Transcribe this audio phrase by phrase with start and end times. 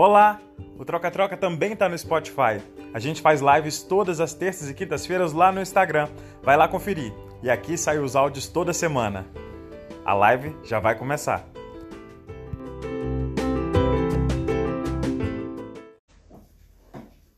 [0.00, 0.40] Olá!
[0.78, 2.62] O Troca Troca também está no Spotify.
[2.94, 6.08] A gente faz lives todas as terças e quintas-feiras lá no Instagram.
[6.40, 7.12] Vai lá conferir.
[7.42, 9.26] E aqui saem os áudios toda semana.
[10.04, 11.44] A live já vai começar.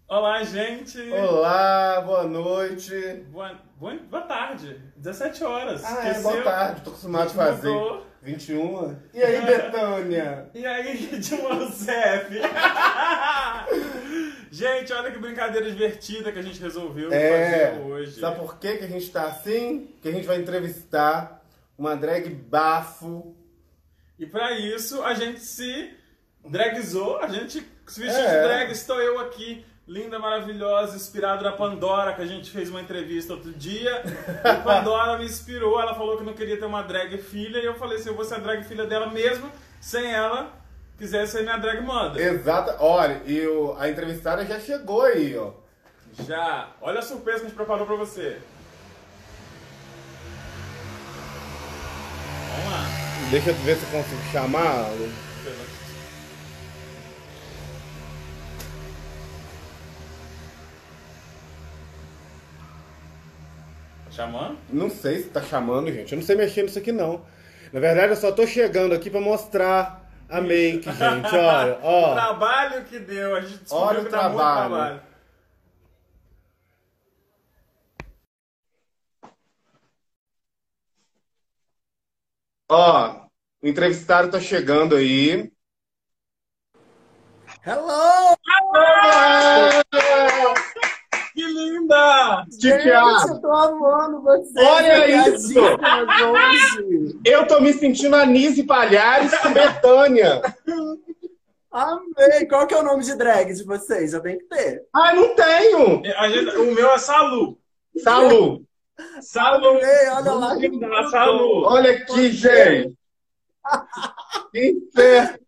[0.07, 1.01] Olá, gente!
[1.13, 3.25] Olá, boa noite.
[3.33, 5.83] Boa, boa, boa tarde, 17 horas.
[5.83, 7.71] Ah, é, boa tarde, tô acostumado a fazer.
[7.71, 8.10] Mudou.
[8.23, 8.97] 21.
[9.15, 10.51] E aí, Betânia?
[10.55, 11.09] E aí,
[11.43, 12.31] Rousseff?
[14.51, 18.21] gente, olha que brincadeira divertida que a gente resolveu É, fazer hoje.
[18.21, 19.95] sabe por que, que a gente tá assim?
[20.03, 21.43] Que a gente vai entrevistar
[21.79, 23.35] uma drag bafo.
[24.19, 25.91] E pra isso, a gente se
[26.47, 28.43] dragizou, a gente se vestiu É.
[28.43, 28.71] de drag.
[28.73, 33.53] Estou eu aqui, linda, maravilhosa, inspirado na Pandora, que a gente fez uma entrevista outro
[33.53, 34.03] dia.
[34.45, 37.59] E Pandora me inspirou, ela falou que não queria ter uma drag filha.
[37.59, 39.51] E eu falei assim, eu vou ser a drag filha dela mesmo,
[39.81, 40.53] sem ela
[40.97, 42.25] quiser ser minha drag mother.
[42.25, 42.77] Exata.
[42.79, 45.51] Olha, e o- a entrevistada já chegou aí, ó.
[46.25, 46.69] Já.
[46.81, 48.39] Olha a surpresa que a gente preparou pra você.
[52.55, 52.85] Vamos lá.
[53.31, 54.87] Deixa eu ver se eu consigo chamar.
[64.13, 64.59] Chamando?
[64.69, 66.13] Não sei se tá chamando, gente.
[66.13, 67.25] Eu não sei mexer nisso aqui, não.
[67.73, 71.35] Na verdade, eu só tô chegando aqui pra mostrar a make, gente.
[71.35, 72.15] Olha, O ó.
[72.15, 74.69] trabalho que deu, a gente descobriu Olha o que dá muito trabalho.
[74.71, 75.01] trabalho.
[82.71, 83.27] Ó,
[83.63, 85.51] o entrevistado tá chegando aí.
[87.65, 88.37] Hello!
[89.91, 90.40] Que
[92.51, 94.67] Titiá, Gente, eu tô amando vocês.
[94.67, 95.55] Olha isso!
[97.25, 100.41] eu tô me sentindo Anise Palhares com Betânia.
[101.73, 102.47] Amei!
[102.49, 104.13] Qual que é o nome de drag de vocês?
[104.13, 104.83] Eu tenho que ter.
[104.93, 106.03] Ah, não tenho!
[106.17, 107.59] A gente- o meu é Salu.
[108.03, 108.65] Salu!
[109.23, 109.69] Salu.
[109.69, 111.11] Amei, olha lá.
[111.11, 111.65] Salu.
[111.65, 112.99] Olha aqui, gente!
[114.55, 115.41] Infer-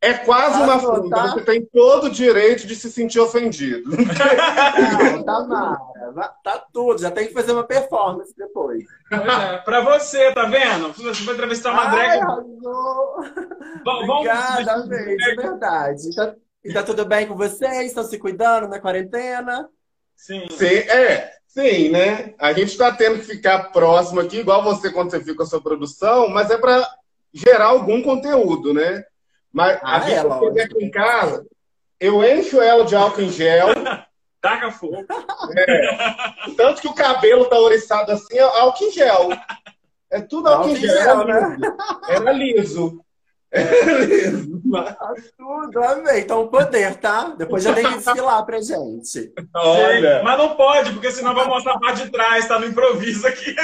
[0.00, 1.08] É quase uma afronta.
[1.10, 1.26] tá?
[1.32, 3.90] Você tem todo o direito de se sentir ofendido.
[5.26, 5.78] Não, tá.
[6.14, 7.00] Va- Tá tudo.
[7.00, 8.84] Já tem que fazer uma performance depois.
[9.10, 10.92] Pois é, pra você, tá vendo?
[10.92, 12.20] Você vai entrevistar uma Ai, drag.
[12.22, 13.16] arrasou.
[13.84, 15.16] Vamos- vamos- Obrigada, amei.
[15.16, 16.14] De verdade.
[16.14, 16.34] Tá-
[16.64, 17.86] E tá tudo bem com vocês?
[17.88, 19.68] Estão se cuidando na quarentena?
[20.16, 20.46] Sim.
[20.50, 22.34] Sim, é, sim, né?
[22.38, 25.46] A gente está tendo que ficar próximo aqui, igual você quando você fica com a
[25.46, 26.86] sua produção, mas é para
[27.32, 29.04] gerar algum conteúdo, né?
[29.52, 30.60] Mas a Ah, gente é, chega lógico.
[30.60, 31.46] aqui em casa,
[32.00, 33.68] eu encho ela de álcool em gel,
[34.40, 35.04] Taca fogo.
[36.56, 39.28] tanto que o cabelo tá oriçado assim, é álcool em gel.
[40.10, 40.96] É tudo álcool, Álcool em gel.
[40.96, 41.56] gel, era né?
[41.58, 41.74] liso.
[42.08, 43.04] Era liso.
[43.50, 44.62] Era liso.
[44.70, 46.20] Tá tudo, amei.
[46.20, 47.34] Então, poder, tá?
[47.36, 49.32] Depois já tem que desfilar pra gente.
[49.56, 50.22] Olha.
[50.22, 53.56] Mas não pode, porque senão vai mostrar a parte de trás, tá no improviso aqui.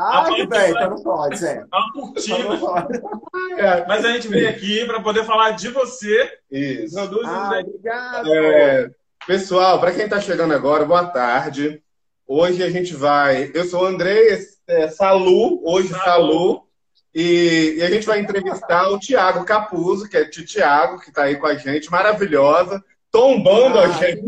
[0.00, 1.64] Ah, A bem, vai- então não pode, é.
[1.72, 2.56] Não cortina.
[2.58, 3.00] pode.
[3.58, 6.30] É, Mas a gente veio aqui pra poder falar de você.
[6.50, 6.94] Isso.
[6.94, 8.32] Produz um Ah, drag- obrigado.
[8.34, 8.90] É,
[9.26, 11.82] pessoal, para quem está chegando agora, boa tarde.
[12.26, 13.50] Hoje a gente vai.
[13.54, 14.38] Eu sou o André
[14.68, 16.04] é, Salu, hoje Salu.
[16.04, 16.62] Salu,
[17.14, 21.22] e, e a gente vai entrevistar o Tiago Capuzzo, que é Tio Tiago, que está
[21.24, 24.22] aí com a gente, maravilhosa, tombando a Ah, gente.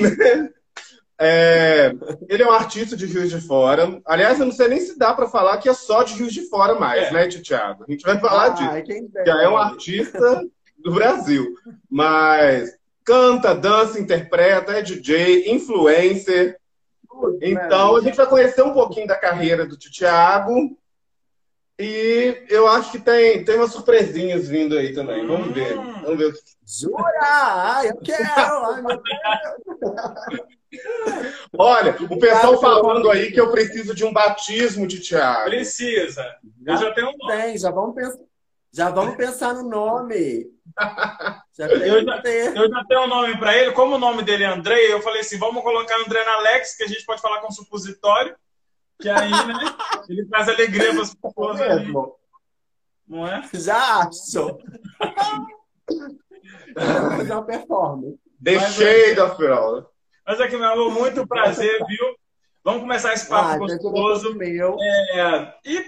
[0.00, 0.48] né?
[1.24, 1.92] É,
[2.28, 4.00] ele é um artista de Juiz de Fora.
[4.04, 6.48] Aliás, eu não sei nem se dá para falar que é só de Juiz de
[6.48, 7.12] Fora mais, É.
[7.12, 7.84] né, Tio Tiago?
[7.86, 9.24] A gente vai falar disso Ai, quem dera.
[9.26, 10.42] já é um artista
[10.78, 11.54] do Brasil.
[11.88, 16.58] Mas canta, dança, interpreta, é DJ, influencer.
[17.40, 20.76] Então a gente vai conhecer um pouquinho da carreira do Tio Thiago.
[21.78, 25.26] E eu acho que tem, tem umas surpresinhas vindo aí também.
[25.26, 25.78] Vamos ver.
[25.78, 26.02] Hum.
[26.02, 26.32] Vamos ver.
[26.66, 27.04] Jura?
[27.20, 28.64] Ai, eu quero!
[28.66, 30.52] Ai, meu Deus.
[31.56, 35.50] Olha, o pessoal falando aí que eu preciso de um batismo de Thiago.
[35.50, 36.24] Precisa.
[36.66, 37.42] Eu já tenho um nome.
[37.42, 38.18] Tem, já vamos pensar.
[38.74, 40.50] Já vamos pensar no nome.
[41.54, 42.22] Já Eu já-.
[42.54, 43.72] Eu já tenho um nome pra ele.
[43.72, 46.84] Como o nome dele é Andrei, eu falei assim: vamos colocar André na Alex, que
[46.84, 48.34] a gente pode falar com supositório.
[48.98, 49.54] Que aí, né?
[50.08, 52.16] Ele traz alegria para as pessoas ali, Mesmo.
[53.06, 53.42] não é?
[53.52, 54.56] Já acho.
[56.74, 58.18] Vamos fazer uma performance.
[58.40, 59.91] Mas, Shade of All.
[60.26, 62.16] Mas aqui, meu amor, muito prazer, viu?
[62.64, 64.34] Vamos começar esse papo Ah, gostoso.
[64.36, 64.76] meu.
[64.80, 65.84] É, e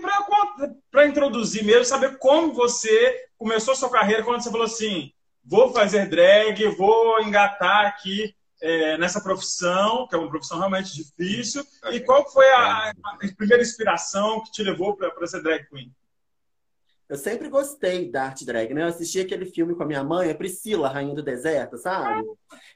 [0.91, 5.13] para introduzir mesmo, saber como você começou sua carreira, quando você falou assim,
[5.45, 11.65] vou fazer drag, vou engatar aqui é, nessa profissão, que é uma profissão realmente difícil.
[11.93, 15.93] E qual foi a, a primeira inspiração que te levou para ser drag queen?
[17.09, 18.83] eu sempre gostei da arte drag, né?
[18.83, 22.27] Eu assisti aquele filme com a minha mãe, a Priscila, Rainha do Deserto, sabe?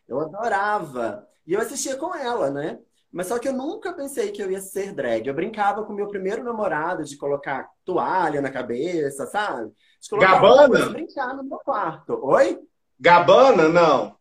[0.06, 1.26] Eu adorava.
[1.48, 2.78] E eu assistia com ela, né?
[3.10, 5.26] Mas só que eu nunca pensei que eu ia ser drag.
[5.26, 9.72] Eu brincava com meu primeiro namorado de colocar toalha na cabeça, sabe?
[9.98, 10.90] De Gabana?
[10.90, 12.20] brincar no meu quarto.
[12.22, 12.60] Oi?
[13.00, 14.14] Gabana, não.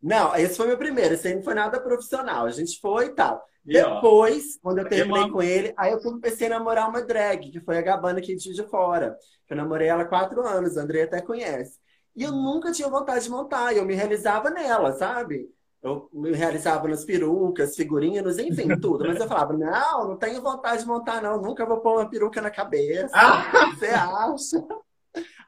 [0.00, 1.14] Não, esse foi meu primeiro.
[1.14, 2.46] Esse aí não foi nada profissional.
[2.46, 3.42] A gente foi e tal.
[3.66, 5.32] E, ó, Depois, quando eu terminei Irmão.
[5.32, 8.62] com ele, aí eu comecei a namorar uma drag, que foi a Gabana aqui de
[8.68, 9.16] Fora.
[9.50, 11.80] Eu namorei ela há quatro anos, a Andrei até conhece.
[12.14, 15.48] E eu nunca tinha vontade de montar, e eu me realizava nela, sabe?
[15.84, 19.06] Eu me realizava nas perucas, figurinos, enfim, tudo.
[19.06, 21.40] Mas eu falava, não, não tenho vontade de montar, não.
[21.40, 23.14] Nunca vou pôr uma peruca na cabeça.
[23.14, 23.70] Ah!
[23.70, 24.66] Você acha?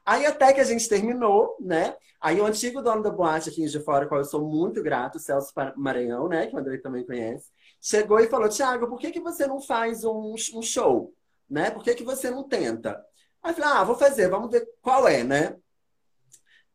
[0.05, 1.95] Aí até que a gente terminou, né?
[2.21, 5.51] Aí o antigo dono da boate aqui de Fora, qual eu sou muito grato, Celso
[5.75, 6.47] Maranhão, né?
[6.47, 7.51] Que o Andrei também conhece
[7.81, 11.13] chegou e falou: Tiago, por que, que você não faz um, um show?
[11.49, 11.71] Né?
[11.71, 13.01] Por que, que você não tenta?
[13.41, 15.55] Aí eu falei: Ah, vou fazer, vamos ver qual é, né?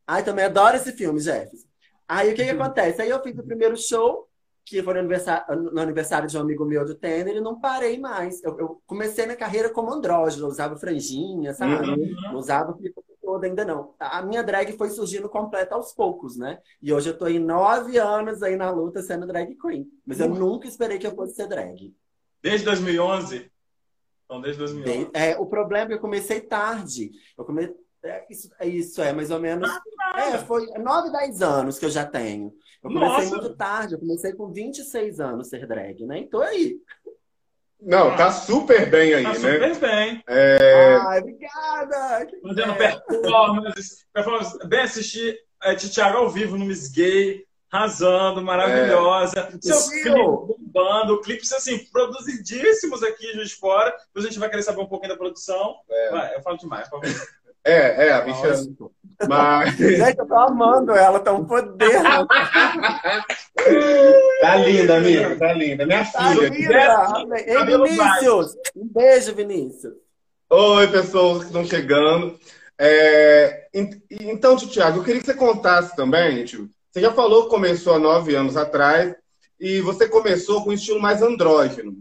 [0.06, 1.68] Aí também adoro esse filme, Jefferson.
[2.12, 3.00] Aí o que, que acontece?
[3.00, 4.28] Aí eu fiz o primeiro show,
[4.66, 7.98] que foi no aniversário, no aniversário de um amigo meu do Tênis, e não parei
[7.98, 8.44] mais.
[8.44, 11.88] Eu, eu comecei minha carreira como andrógeno, usava franjinha, sabe?
[11.88, 12.14] Uhum.
[12.24, 12.76] Não usava
[13.22, 13.94] toda ainda não.
[13.98, 16.58] A minha drag foi surgindo completa aos poucos, né?
[16.82, 19.90] E hoje eu tô em nove anos aí na luta sendo drag queen.
[20.04, 21.94] Mas eu nunca esperei que eu fosse ser drag.
[22.42, 23.50] Desde 2011?
[24.26, 25.10] Então, desde 2011.
[25.14, 27.10] É, o problema é que eu comecei tarde.
[27.38, 27.74] Eu comecei...
[28.04, 29.70] É, isso, é isso, é mais ou menos.
[30.16, 32.52] É, foi nove, dez anos que eu já tenho.
[32.82, 33.36] Eu comecei Nossa!
[33.36, 36.18] muito tarde, eu comecei com 26 anos ser drag, né?
[36.18, 36.76] Então aí.
[37.80, 39.34] Não, tá super bem aí, Tá né?
[39.34, 40.24] super bem.
[40.26, 42.26] Ai, obrigada!
[42.42, 43.00] Fazendo é.
[43.00, 44.68] performances, performances.
[44.68, 49.48] Bem assistir é, Thiago ao vivo no Miss Gay, arrasando, maravilhosa.
[49.60, 50.46] Seu Tio!
[50.46, 53.90] clipe bombando, clipes assim, produzidíssimos aqui de Fora.
[54.06, 55.76] Depois a gente vai querer saber um pouquinho da produção.
[56.10, 57.26] Vai, eu falo demais, por favor.
[57.64, 58.54] É, é, a bicha.
[59.28, 62.02] Mas Gente, eu tô amando ela, tá um poder.
[64.40, 65.86] tá linda, amiga, tá linda.
[65.86, 66.48] Minha Tá filha.
[66.48, 67.40] linda!
[67.46, 68.56] Ei, Vinícius!
[68.76, 69.94] Um beijo, Vinícius.
[70.50, 72.38] Oi, pessoas que estão chegando.
[72.78, 76.68] É, en- então, tio Thiago, eu queria que você contasse também, tio.
[76.90, 79.14] Você já falou que começou há nove anos atrás
[79.60, 81.96] e você começou com um estilo mais andrógeno,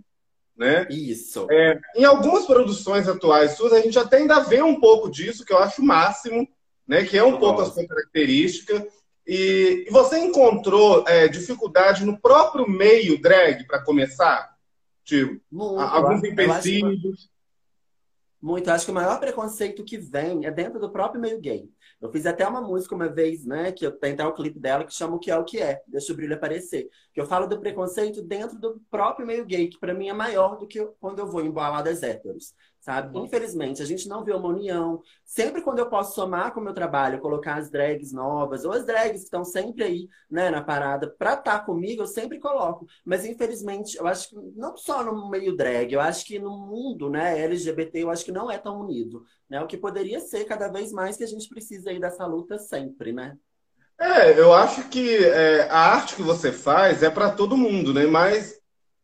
[0.61, 0.85] né?
[0.91, 1.47] Isso.
[1.95, 5.57] Em algumas produções atuais suas, a gente até ainda vê um pouco disso, que eu
[5.57, 6.47] acho o máximo,
[6.87, 7.03] né?
[7.03, 8.87] Que é um Eu pouco a sua característica.
[9.25, 14.55] E, e você encontrou é, dificuldade no próprio meio drag para começar?
[15.03, 15.79] Tipo, Muito.
[15.81, 17.27] alguns empecilhos.
[18.39, 18.69] Muito.
[18.69, 21.67] Acho que o maior preconceito que vem é dentro do próprio meio gay.
[22.01, 23.71] Eu fiz até uma música uma vez, né?
[23.71, 26.11] Que eu até o clipe dela que chama O Que É o Que É, Deixa
[26.11, 26.89] o Brilho Aparecer.
[27.13, 30.57] Que eu falo do preconceito dentro do próprio meio gay, que pra mim é maior
[30.57, 33.17] do que quando eu vou em baladas héteros, sabe?
[33.19, 35.01] Infelizmente, a gente não vê uma união.
[35.23, 38.85] Sempre quando eu posso somar com o meu trabalho, colocar as drags novas, ou as
[38.85, 42.87] drags que estão sempre aí, né, na parada, pra estar comigo, eu sempre coloco.
[43.05, 47.09] Mas infelizmente, eu acho que não só no meio drag, eu acho que no mundo,
[47.09, 49.61] né, LGBT, eu acho que não é tão unido, né?
[49.61, 53.13] O que poderia ser cada vez mais que a gente precisa aí dessa luta sempre,
[53.13, 53.37] né?
[53.99, 58.07] É, eu acho que é, a arte que você faz é para todo mundo, né?
[58.07, 58.59] Mas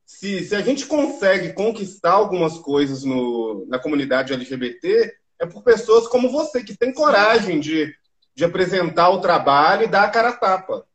[0.07, 6.07] se, se a gente consegue conquistar algumas coisas no, na comunidade LGBT, é por pessoas
[6.07, 7.93] como você, que tem coragem de,
[8.33, 10.87] de apresentar o trabalho e dar a cara a tapa.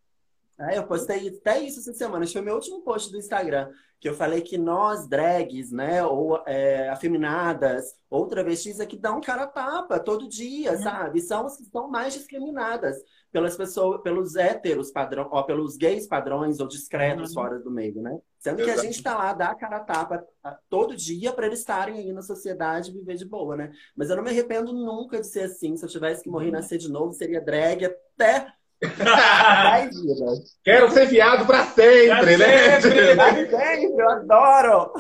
[0.59, 3.69] É, eu postei até isso essa semana, acho que foi meu último post do Instagram,
[4.01, 9.21] que eu falei que nós, drags, né, ou é, afeminadas, ou travestis, é que dão
[9.21, 11.21] cara a tapa todo dia, sabe?
[11.21, 12.97] São as que estão mais discriminadas
[13.33, 17.35] pelas pessoas, pelos héteros padrão, ó, pelos gays padrões ou discretos Uhum.
[17.43, 18.19] fora do meio, né?
[18.39, 20.23] Sendo que a gente tá lá, dá a cara a tapa
[20.69, 23.73] todo dia para eles estarem aí na sociedade e viver de boa, né?
[23.97, 25.77] Mas eu não me arrependo nunca de ser assim.
[25.77, 28.47] Se eu tivesse que morrer e nascer de novo, seria drag até
[28.83, 30.59] 10 vidas.
[30.65, 32.81] Quero ser viado para sempre, Pra né?
[32.81, 33.17] sempre.
[33.17, 34.93] Pra sempre, eu adoro!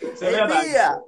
[0.00, 0.68] Isso é Ei, verdade.
[0.68, 1.00] Bia!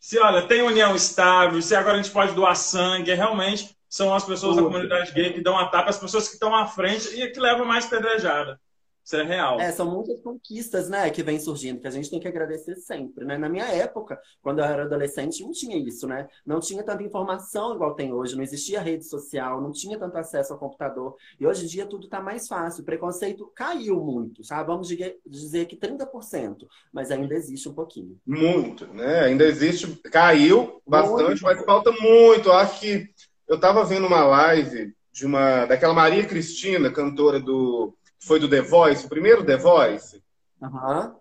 [0.00, 4.24] Se olha, tem união estável, se agora a gente pode doar sangue, realmente são as
[4.24, 4.72] pessoas da Tudo.
[4.72, 7.66] comunidade gay que dão a tapa, as pessoas que estão à frente e que levam
[7.66, 8.58] mais pedrejada.
[9.04, 9.60] Isso é real.
[9.60, 13.24] É, são muitas conquistas, né, que vem surgindo, que a gente tem que agradecer sempre,
[13.26, 13.36] né?
[13.36, 16.26] Na minha época, quando eu era adolescente, não tinha isso, né?
[16.46, 20.54] Não tinha tanta informação igual tem hoje, não existia rede social, não tinha tanto acesso
[20.54, 21.14] ao computador.
[21.38, 22.82] E hoje em dia tudo tá mais fácil.
[22.82, 24.68] O preconceito caiu muito, sabe?
[24.68, 28.16] Vamos dizer dizer que 30%, mas ainda existe um pouquinho.
[28.24, 29.24] Muito, né?
[29.24, 31.42] Ainda existe, caiu bastante, Muito.
[31.42, 32.48] mas falta muito.
[32.48, 33.10] Eu acho que
[33.52, 38.62] eu estava vendo uma live de uma daquela Maria Cristina, cantora do foi do The
[38.62, 40.22] Voice, o primeiro The Voice.
[40.62, 41.16] Aham.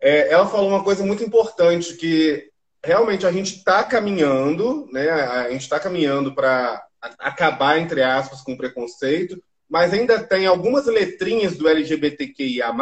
[0.00, 2.50] É, ela falou uma coisa muito importante que
[2.82, 5.10] realmente a gente está caminhando, né?
[5.10, 6.82] A gente está caminhando para
[7.18, 12.72] acabar, entre aspas, com preconceito, mas ainda tem algumas letrinhas do LGBTQIA+,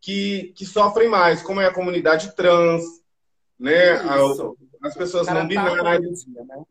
[0.00, 2.82] que, que sofrem mais, como é a comunidade trans,
[3.58, 3.96] né?
[3.96, 4.56] Isso.
[4.82, 6.24] As pessoas não tá binárias.
[6.24, 6.64] dia, né?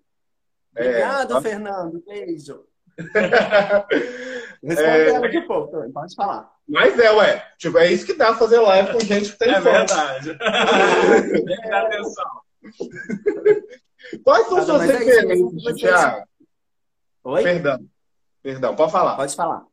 [0.75, 2.03] É, Obrigado, a- Fernando.
[2.05, 2.65] Beijo.
[4.63, 6.51] Responde ela de pouco também, pode falar.
[6.67, 7.45] Mas é, ué.
[7.57, 9.71] Tipo, é isso que dá fazer live com gente que tem É fome.
[9.77, 10.37] verdade.
[11.45, 12.41] Tem que dar atenção.
[14.23, 16.27] Quais são Nada, suas é referências, Thiago?
[17.23, 17.43] Oi?
[17.43, 17.85] Perdão.
[18.43, 19.15] Perdão, pode falar.
[19.15, 19.65] Pode falar.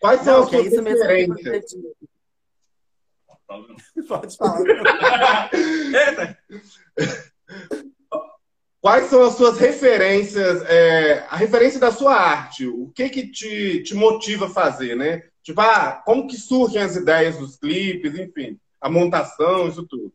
[0.00, 1.74] Quais são Não, as que é suas que referências?
[4.08, 5.50] Pode falar.
[5.52, 6.38] Eita,
[8.80, 12.66] Quais são as suas referências, é, a referência da sua arte?
[12.66, 15.22] O que que te, te motiva a fazer, né?
[15.42, 20.12] Tipo, ah, como que surgem as ideias dos clipes, enfim, a montação, isso tudo.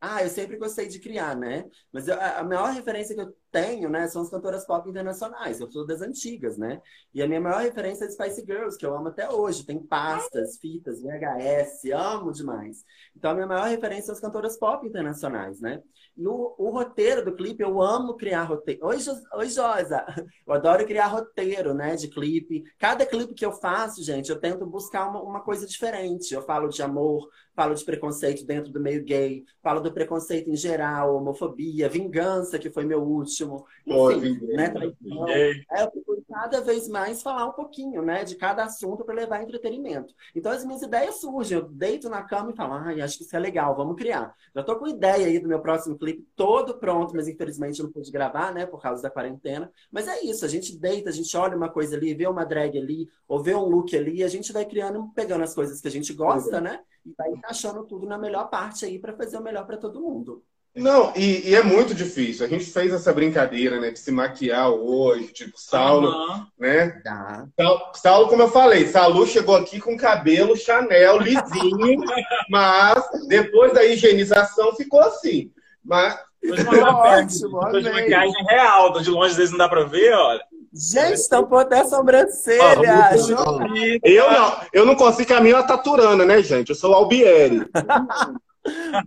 [0.00, 1.64] Ah, eu sempre gostei de criar, né?
[1.92, 5.60] Mas eu- a maior referência que eu tenho, né, são as cantoras pop internacionais.
[5.60, 6.80] Eu sou das antigas, né?
[7.14, 9.64] E a minha maior referência é Spice Girls, que eu amo até hoje.
[9.66, 12.84] Tem pastas, fitas, VHS, amo demais.
[13.16, 15.82] Então a minha maior referência são as cantoras pop internacionais, né?
[16.16, 18.86] E o, o roteiro do clipe, eu amo criar roteiro.
[18.86, 20.04] Oi, Jo- Oi, Josa!
[20.46, 22.64] Eu adoro criar roteiro, né, de clipe.
[22.78, 26.34] Cada clipe que eu faço, gente, eu tento buscar uma, uma coisa diferente.
[26.34, 30.56] Eu falo de amor, falo de preconceito dentro do meio gay, falo do preconceito em
[30.56, 33.39] geral, homofobia, vingança, que foi meu último,
[33.86, 35.28] Enfim, né, traição.
[35.28, 39.42] É, eu procuro cada vez mais falar um pouquinho, né, de cada assunto para levar
[39.42, 40.14] entretenimento.
[40.34, 43.34] Então as minhas ideias surgem, eu deito na cama e falo, ai, acho que isso
[43.34, 44.34] é legal, vamos criar.
[44.54, 47.92] Já tô com ideia aí do meu próximo clipe todo pronto, mas infelizmente eu não
[47.92, 49.70] pude gravar, né, por causa da quarentena.
[49.90, 52.78] Mas é isso, a gente deita, a gente olha uma coisa ali, vê uma drag
[52.78, 55.90] ali, ou vê um look ali, a gente vai criando, pegando as coisas que a
[55.90, 59.66] gente gosta, né, e vai encaixando tudo na melhor parte aí para fazer o melhor
[59.66, 60.42] para todo mundo.
[60.74, 62.46] Não, e, e é muito difícil.
[62.46, 66.46] A gente fez essa brincadeira, né, de se maquiar hoje, tipo, Saulo, aham.
[66.58, 66.88] né?
[67.02, 67.44] Tá.
[67.56, 72.00] Saulo, Saulo, como eu falei, Salu chegou aqui com cabelo Chanel lisinho,
[72.48, 75.50] mas depois da higienização ficou assim.
[75.84, 76.16] Mas.
[76.46, 80.40] Ótimo, Depois de maquiagem real, de longe às vezes não dá pra ver, olha.
[80.72, 83.18] Gente, tampou até a sobrancelha.
[83.18, 83.58] João.
[84.04, 86.70] eu não, eu não consigo caminhar taturana, né, gente?
[86.70, 87.68] Eu sou o Albieri.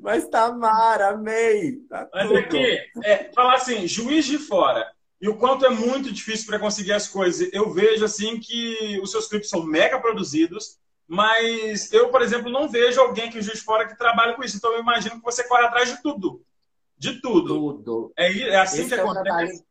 [0.02, 1.78] Mas tá mara, amei.
[1.90, 2.40] Tá Mas tudo.
[2.40, 4.92] aqui, é, falar assim, juiz de fora.
[5.22, 7.50] E o quanto é muito difícil para conseguir as coisas.
[7.54, 12.68] Eu vejo assim que os seus clipes são mega produzidos, mas eu, por exemplo, não
[12.68, 14.58] vejo alguém que juiz de fora que trabalha com isso.
[14.58, 16.44] Então eu imagino que você corre atrás de tudo.
[16.98, 17.48] De tudo.
[17.48, 18.14] Tudo.
[18.18, 19.64] É, é assim Esse que é acontece.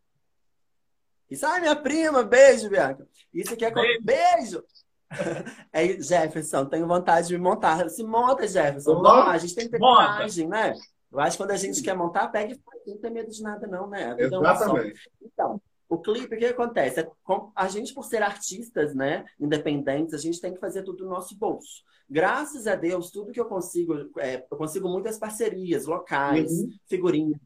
[1.30, 3.08] Isso, ai, minha prima, beijo, Bianca.
[3.32, 3.70] Isso aqui é.
[3.70, 4.00] Beijo.
[4.02, 4.64] Beijo!
[5.72, 7.88] É, Jefferson, tenho vontade de me montar.
[7.88, 9.00] Se monta, Jefferson.
[9.02, 10.02] Vamos a gente tem que ter Monta.
[10.14, 10.74] coragem, né?
[11.10, 12.80] Eu acho que quando a gente quer montar, pega e faz.
[12.86, 14.16] Não tem medo de nada, não, né?
[14.18, 14.24] É.
[14.24, 15.10] Exatamente.
[15.22, 17.00] Então, o clipe, o que acontece?
[17.00, 17.08] É,
[17.54, 21.36] a gente, por ser artistas, né, independentes, a gente tem que fazer tudo do nosso
[21.36, 21.82] bolso.
[22.08, 26.70] Graças a Deus, tudo que eu consigo, é, eu consigo muitas parcerias locais, Uhum.
[26.88, 27.38] figurinhas,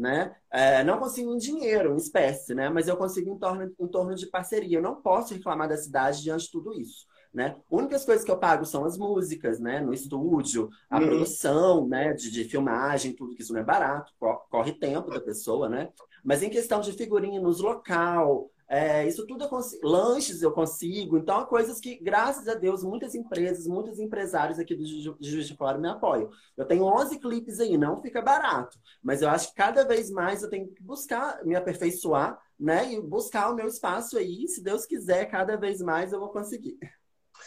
[0.00, 0.34] né?
[0.50, 2.68] É, não consigo em dinheiro, em espécie, né?
[2.68, 4.78] Mas eu consigo em torno, em torno de parceria.
[4.78, 7.06] Eu não posso reclamar da cidade diante de tudo isso.
[7.32, 7.56] Né?
[7.70, 9.80] Únicas coisas que eu pago são as músicas, né?
[9.80, 11.06] No estúdio, a Uhum.
[11.06, 12.12] produção, né?
[12.12, 15.90] De, de filmagem, tudo que isso não é barato, co- corre tempo da pessoa, né?
[16.24, 19.84] Mas em questão de figurinos, local, é, isso tudo eu consigo.
[19.84, 21.18] Lanches eu consigo.
[21.18, 25.76] Então, coisas que, graças a Deus, muitas empresas, muitos empresários aqui do Juiz de Fora
[25.76, 26.30] me apoiam.
[26.56, 28.78] Eu tenho 11 clipes aí, não fica barato.
[29.02, 32.92] Mas eu acho que cada vez mais eu tenho que buscar me aperfeiçoar, né?
[32.92, 34.46] E buscar o meu espaço aí.
[34.46, 36.78] Se Deus quiser, cada vez mais eu vou conseguir.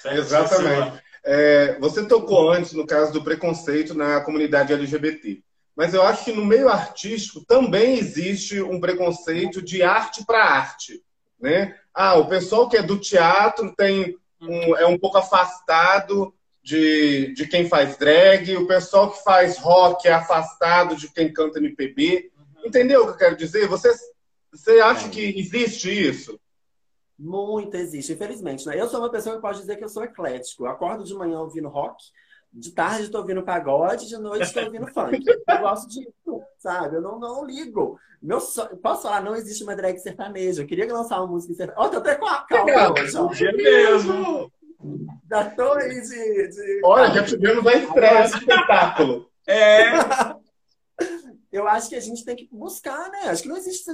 [0.03, 1.01] Exatamente.
[1.23, 5.41] É, você tocou antes no caso do preconceito na comunidade LGBT.
[5.73, 11.01] Mas eu acho que no meio artístico também existe um preconceito de arte para arte.
[11.43, 11.75] Né?
[11.93, 16.33] Ah, o pessoal que é do teatro tem um, é um pouco afastado
[16.63, 21.59] de, de quem faz drag, o pessoal que faz rock é afastado de quem canta
[21.59, 22.31] MPB.
[22.65, 23.67] Entendeu o que eu quero dizer?
[23.67, 23.93] Você,
[24.53, 26.39] você acha que existe isso?
[27.19, 28.65] Muito existe, infelizmente.
[28.65, 28.79] Né?
[28.79, 30.63] Eu sou uma pessoa que pode dizer que eu sou eclético.
[30.63, 32.01] Eu acordo de manhã ouvindo rock,
[32.53, 35.23] de tarde estou ouvindo pagode, de noite estou ouvindo funk.
[35.25, 36.97] Eu gosto disso, sabe?
[36.97, 37.99] Eu não, não ligo.
[38.21, 38.65] Meu so...
[38.77, 40.61] Posso falar, não existe uma drag sertaneja.
[40.61, 41.87] Eu queria lançar uma música sertaneja.
[41.87, 42.93] Ó, tô até com a calma
[43.29, 43.47] hoje.
[43.47, 44.51] É mesmo.
[45.29, 46.47] Já tô aí de.
[46.49, 46.81] de...
[46.83, 49.29] Olha, já tivemos a estreia do espetáculo.
[49.47, 49.83] É,
[51.53, 53.29] Eu acho que a gente tem que buscar, né?
[53.29, 53.85] Acho que não existe.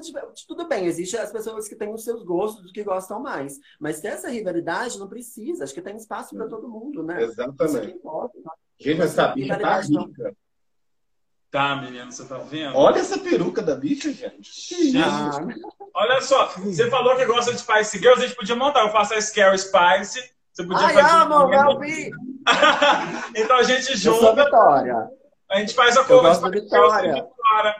[0.47, 3.59] Tudo bem, existe as pessoas que têm os seus gostos, do que gostam mais.
[3.77, 5.65] Mas ter essa rivalidade não precisa.
[5.65, 7.21] Acho que tem espaço para todo mundo, né?
[7.21, 7.97] Isso que Exatamente.
[7.97, 8.37] importa.
[8.79, 10.33] Gente, essa bicha tá rica.
[11.51, 12.77] Tá, menino, você tá vendo?
[12.77, 14.97] Olha essa peruca da bicha, gente.
[15.03, 15.39] Ah,
[15.95, 18.81] olha só, você falou que gosta de Spice Girls, a gente podia montar.
[18.81, 20.31] Eu faço a Scary Spice.
[20.53, 21.23] Você podia Ai, fazer.
[21.23, 21.83] amo,
[23.35, 25.09] então a gente Eu sou junta, Vitória.
[25.49, 27.27] a gente faz a Eu cover gosto da Vitória.
[27.49, 27.75] Vitória.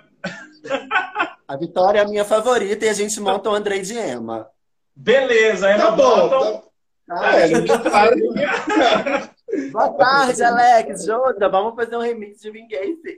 [1.47, 4.47] A Vitória é a minha favorita e a gente monta o Andrei de Emma.
[4.95, 6.63] Beleza, aí Tá bom.
[7.07, 7.39] Tá...
[7.39, 8.19] É, a gente faz.
[9.71, 11.05] Boa tarde, Alex.
[11.05, 13.17] Jota, vamos fazer um remix de Vingacy.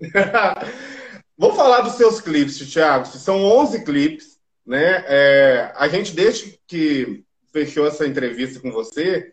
[1.36, 3.06] Vou falar dos seus clipes, Thiago.
[3.06, 5.04] São 11 clipes, né?
[5.06, 9.32] É, a gente, desde que fechou essa entrevista com você,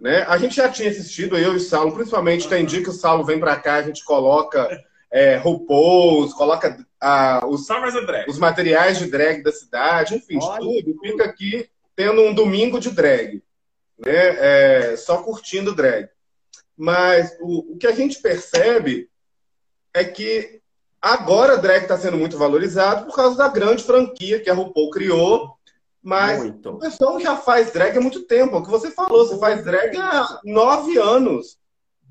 [0.00, 0.24] né?
[0.28, 3.24] A gente já tinha assistido, eu e o Saulo, principalmente tem dia que o Saulo
[3.24, 4.68] vem pra cá, a gente coloca
[5.10, 7.66] é, RuPaul's, coloca ah, os,
[8.28, 10.98] os materiais de drag da cidade, enfim, de Olha, tudo.
[11.00, 13.42] Fica aqui tendo um domingo de drag,
[13.98, 14.92] né?
[14.92, 16.08] É, só curtindo drag.
[16.76, 19.10] Mas o, o que a gente percebe
[19.92, 20.60] é que
[21.02, 25.56] agora drag está sendo muito valorizado por causa da grande franquia que a RuPaul criou.
[26.02, 26.78] Mas o Muito.
[26.78, 28.56] pessoal já faz drag há muito tempo.
[28.56, 31.58] É o que você falou, você faz drag há nove anos.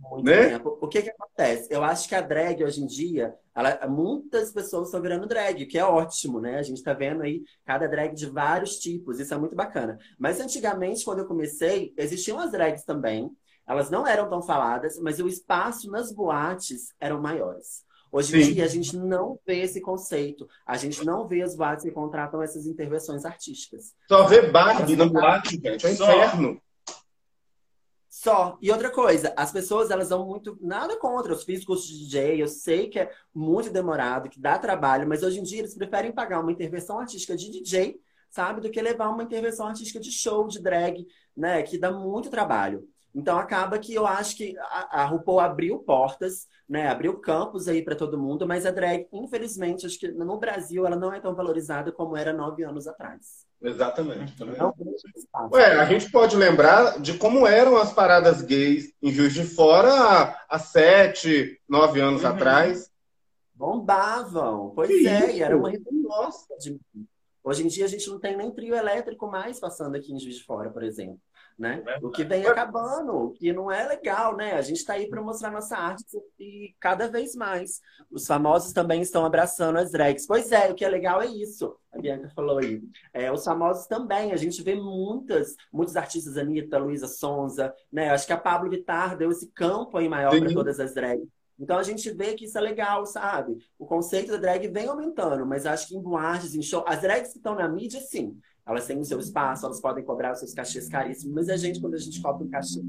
[0.10, 0.50] Muito Né?
[0.50, 0.78] tempo.
[0.82, 1.68] O que que acontece?
[1.70, 5.78] Eu acho que a drag hoje em dia, ela- muitas pessoas estão virando drag, que
[5.78, 6.58] é ótimo, né?
[6.58, 9.98] A gente tá vendo aí cada drag de vários tipos, isso é muito bacana.
[10.18, 13.30] Mas antigamente, quando eu comecei, existiam as drags também.
[13.68, 17.88] Elas não eram tão faladas, mas o espaço nas boates eram maiores.
[18.12, 18.54] Hoje em Sim.
[18.54, 20.48] dia, a gente não vê esse conceito.
[20.66, 23.94] A gente não vê as boates que contratam essas intervenções artísticas.
[24.08, 25.86] Só ver Barbie no boate, gente.
[25.86, 26.62] É um inferno.
[28.22, 28.58] Só.
[28.62, 32.42] E outra coisa, as pessoas elas dão muito nada contra os físicos de DJ.
[32.42, 36.12] Eu sei que é muito demorado, que dá trabalho, mas hoje em dia eles preferem
[36.12, 37.98] pagar uma intervenção artística de DJ,
[38.30, 42.30] sabe, do que levar uma intervenção artística de show, de drag, né, que dá muito
[42.30, 42.86] trabalho.
[43.16, 47.82] Então acaba que eu acho que a, a RuPaul abriu portas, né, abriu campos aí
[47.82, 51.34] para todo mundo, mas a drag, infelizmente, acho que no Brasil ela não é tão
[51.34, 53.49] valorizada como era nove anos atrás.
[53.62, 54.38] Exatamente.
[54.38, 54.58] tá vendo?
[54.58, 55.50] Não.
[55.52, 59.91] Ué, a gente pode lembrar de como eram as paradas gays em Juiz de Fora
[59.93, 62.30] há, há sete, nove anos Uhum.
[62.30, 62.89] atrás.
[63.54, 64.72] Bombavam.
[64.74, 65.38] Pois Que é, isso?
[65.38, 66.48] e era uma Nossa.
[66.58, 66.80] de-
[67.43, 70.36] Hoje em dia a gente não tem nem trio elétrico mais passando aqui em Juiz
[70.38, 71.19] de Fora, por exemplo.
[71.60, 71.76] Né?
[71.76, 72.06] Verdade.
[72.06, 74.54] O que vem acabando, o que não é legal, né?
[74.54, 76.06] A gente está aí para mostrar nossa arte
[76.39, 77.82] e cada vez mais.
[78.10, 80.26] Os famosos também estão abraçando as drags.
[80.26, 81.76] Pois é, o que é legal é isso.
[81.91, 82.82] A Bianca falou aí.
[83.13, 88.10] É, os famosos também, a gente vê muitas, muitos artistas, Anitta, Luísa Sonza, né?
[88.10, 91.28] Acho que a Pablo Vittar deu esse campo aí maior para todas as drags.
[91.60, 93.58] Então a gente vê que isso é legal, sabe?
[93.78, 97.34] O conceito da drag vem aumentando, mas acho que em boates, em show, as drags
[97.34, 98.39] que estão na mídia, sim.
[98.69, 101.82] Elas têm o seu espaço, elas podem cobrar os seus cachês caríssimos, mas a gente,
[101.82, 102.79] quando a gente cobra um cachê.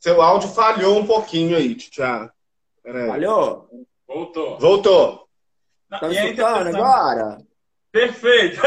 [0.00, 1.76] Seu áudio falhou um pouquinho aí.
[2.82, 3.08] Peraí.
[3.08, 3.68] Falhou?
[4.06, 4.58] Voltou.
[4.58, 5.28] Voltou.
[5.90, 7.38] Não, Estão e é escutando agora?
[7.92, 8.60] Perfeito.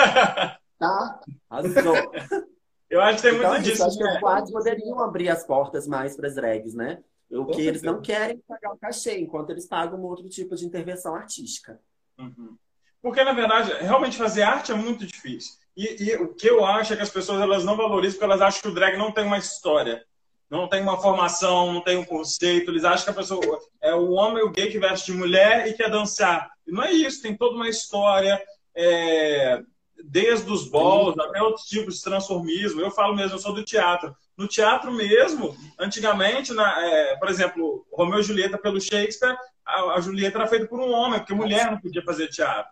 [0.77, 1.19] Tá?
[1.49, 1.95] Arrasou.
[2.89, 3.83] Eu acho que tem Então, muito é isso, disso.
[3.85, 4.13] acho que né?
[4.15, 7.03] os boates poderiam abrir as portas mais para as drags, né?
[7.29, 10.55] O Com que eles não querem pagar o cachê, enquanto eles pagam um outro tipo
[10.55, 11.79] de intervenção artística.
[12.17, 12.55] Uhum.
[13.01, 15.53] Porque, na verdade, realmente fazer arte é muito difícil.
[15.75, 18.41] E, e o que eu acho é que as pessoas elas não valorizam porque elas
[18.41, 20.03] acham que o drag não tem uma história,
[20.49, 22.69] não tem uma formação, não tem um conceito.
[22.69, 25.73] Eles acham que a pessoa é o homem, o gay que veste de mulher e
[25.73, 26.51] quer dançar.
[26.67, 28.41] E não é isso, tem toda uma história,
[28.75, 29.62] é,
[30.03, 32.81] desde os balls até outros tipos de transformismo.
[32.81, 34.13] Eu falo mesmo, eu sou do teatro.
[34.35, 40.01] No teatro mesmo, antigamente, na, é, por exemplo, Romeu e Julieta pelo Shakespeare, a, a
[40.01, 42.71] Julieta era feita por um homem, porque mulher não podia fazer teatro.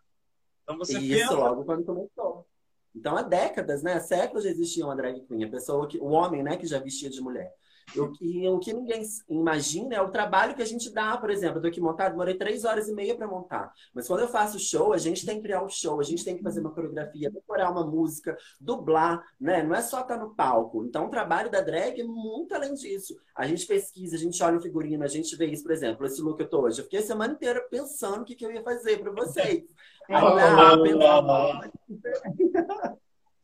[0.67, 1.33] Então você E isso pensa.
[1.33, 2.45] logo quando começou.
[2.93, 3.93] Então, há décadas, né?
[3.93, 6.77] Há séculos já existia uma drag queen, a pessoa que, o homem, né, que já
[6.79, 7.53] vestia de mulher.
[7.95, 11.57] O que, o que ninguém imagina é o trabalho que a gente dá, por exemplo.
[11.57, 13.71] Eu tô aqui montado, demorei três horas e meia para montar.
[13.93, 16.35] Mas quando eu faço show, a gente tem que criar o show, a gente tem
[16.35, 19.63] que fazer uma coreografia, decorar uma música, dublar, né?
[19.63, 20.83] Não é só estar no palco.
[20.83, 23.15] Então, o trabalho da drag é muito além disso.
[23.33, 26.21] A gente pesquisa, a gente olha o figurino, a gente vê isso, por exemplo, esse
[26.21, 26.79] look que eu tô hoje.
[26.79, 29.63] Eu fiquei a semana inteira pensando o que, que eu ia fazer para vocês.
[30.09, 31.71] Aí, ah, pensando-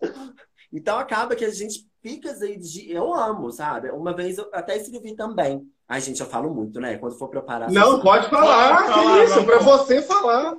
[0.73, 2.91] Então acaba que a gente fica aí de.
[2.91, 3.91] Eu amo, sabe?
[3.91, 5.61] Uma vez eu até escrevi também.
[5.87, 6.97] Ai, gente, eu falo muito, né?
[6.97, 7.71] Quando for preparar.
[7.71, 8.77] Não, pode falar.
[8.77, 9.45] Pode falar, que isso, vamos.
[9.45, 10.57] pra você falar.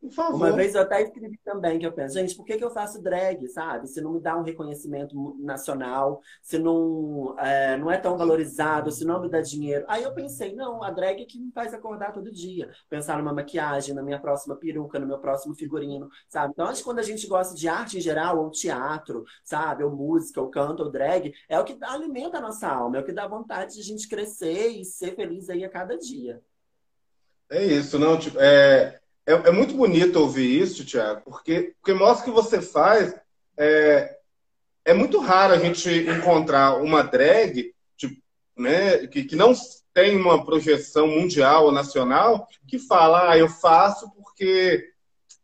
[0.00, 0.36] Por favor.
[0.36, 3.02] Uma vez eu até escrevi também que eu penso, gente, por que, que eu faço
[3.02, 3.86] drag, sabe?
[3.86, 9.04] Se não me dá um reconhecimento nacional, se não é, não é tão valorizado, se
[9.04, 9.84] não me dá dinheiro.
[9.88, 12.70] Aí eu pensei, não, a drag é que me faz acordar todo dia.
[12.88, 16.52] Pensar numa maquiagem, na minha próxima peruca, no meu próximo figurino, sabe?
[16.54, 19.84] Então, acho que quando a gente gosta de arte em geral, ou teatro, sabe?
[19.84, 23.04] Ou música, ou canto, ou drag, é o que alimenta a nossa alma, é o
[23.04, 26.40] que dá vontade de a gente crescer e ser feliz aí a cada dia.
[27.50, 32.24] É isso, não, tipo, é é, é, muito bonito ouvir isso, Tiago, porque, porque mostra
[32.24, 33.14] que você faz.
[33.56, 34.18] É,
[34.84, 38.20] é muito raro a gente encontrar uma drag tipo,
[38.56, 39.52] né, que, que não
[39.92, 44.90] tem uma projeção mundial ou nacional que fala, ah, eu faço porque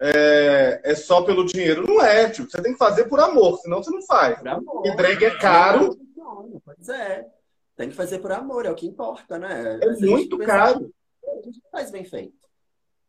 [0.00, 1.86] é, é, só pelo dinheiro.
[1.86, 4.38] Não é, tipo, você tem que fazer por amor, senão você não faz.
[4.38, 5.96] Por e drag é caro.
[6.64, 7.26] Pois é.
[7.76, 9.78] Tem que fazer por amor, é o que importa, né?
[9.82, 10.90] É muito caro.
[11.28, 12.45] A gente faz bem feito.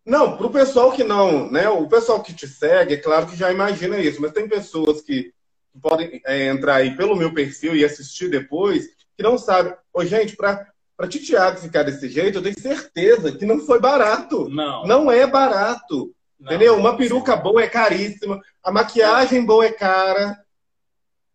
[0.07, 1.67] Não, para o pessoal que não, né?
[1.67, 5.33] O pessoal que te segue, é claro que já imagina isso, mas tem pessoas que
[5.81, 9.73] podem é, entrar aí pelo meu perfil e assistir depois, que não sabem.
[9.93, 10.65] Ô, gente, para
[10.95, 14.49] para Tiago ficar desse jeito, eu tenho certeza que não foi barato.
[14.49, 14.83] Não.
[14.87, 16.11] Não é barato.
[16.39, 16.75] Não, entendeu?
[16.75, 20.39] Uma peruca boa é caríssima, a maquiagem boa é cara.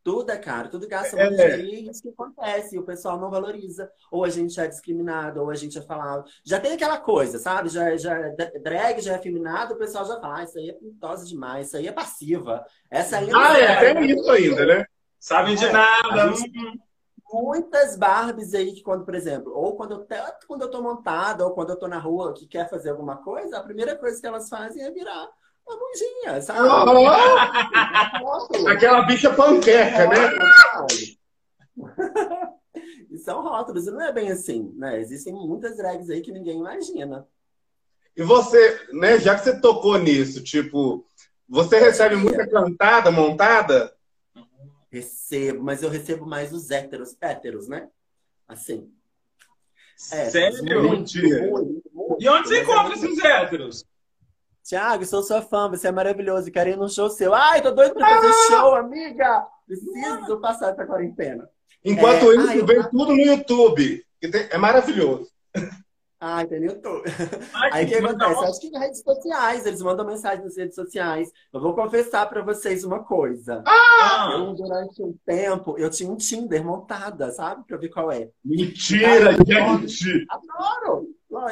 [0.05, 1.57] Tudo é caro, tudo gasta muito é.
[1.57, 3.91] dinheiro e isso que acontece, o pessoal não valoriza.
[4.11, 6.25] Ou a gente é discriminado, ou a gente é falado.
[6.45, 7.69] Já tem aquela coisa, sabe?
[7.69, 8.19] Já, já
[8.63, 11.77] drag já é feminado, o pessoal já fala, ah, isso aí é pintosa demais, isso
[11.77, 12.65] aí é passiva.
[12.91, 14.87] Essa aí Ah, é, tem isso ainda, né?
[15.21, 16.33] Sabem de é, nada.
[16.33, 16.81] Gente,
[17.33, 20.07] muitas Barbies aí que quando, por exemplo, ou quando eu,
[20.49, 23.57] quando eu tô montada, ou quando eu tô na rua que quer fazer alguma coisa,
[23.57, 25.31] a primeira coisa que elas fazem é virar
[25.67, 26.61] uma bundinha, sabe?
[26.61, 28.63] Oh!
[28.69, 30.17] Aquela bicha panqueca, né?
[33.11, 35.01] e são rótulos, e não é bem assim, né?
[35.01, 37.27] Existem muitas drags aí que ninguém imagina.
[38.17, 41.07] E você, né, já que você tocou nisso, tipo,
[41.49, 43.95] você recebe muita cantada montada?
[44.91, 47.89] Recebo, mas eu recebo mais os héteros, héteros, né?
[48.47, 48.93] Assim.
[50.13, 50.65] É, Sério?
[50.65, 53.87] Muito, muito, muito, e onde você encontra esses héteros?
[54.65, 57.35] Tiago, sou sua fã, você é maravilhoso, quero ir num show seu.
[57.35, 58.47] Ai, tô doido pra fazer ah!
[58.49, 59.47] show, amiga!
[59.67, 61.49] Preciso passar essa quarentena.
[61.85, 62.91] Enquanto é, isso, ai, vem eu...
[62.91, 64.05] tudo no YouTube.
[64.51, 65.29] É maravilhoso.
[66.25, 67.03] Ah, tem no YouTube.
[67.53, 68.45] Ai, aí o que acontece?
[68.45, 71.33] Acho que nas redes sociais, eles mandam mensagem nas redes sociais.
[71.53, 73.65] Eu vou confessar pra vocês uma coisa.
[73.67, 74.31] Ah!
[74.35, 77.65] Eu, durante um tempo, eu tinha um Tinder montada, sabe?
[77.67, 78.31] Pra ver qual é.
[78.45, 80.25] Mentira, gente!
[80.31, 81.09] Adoro!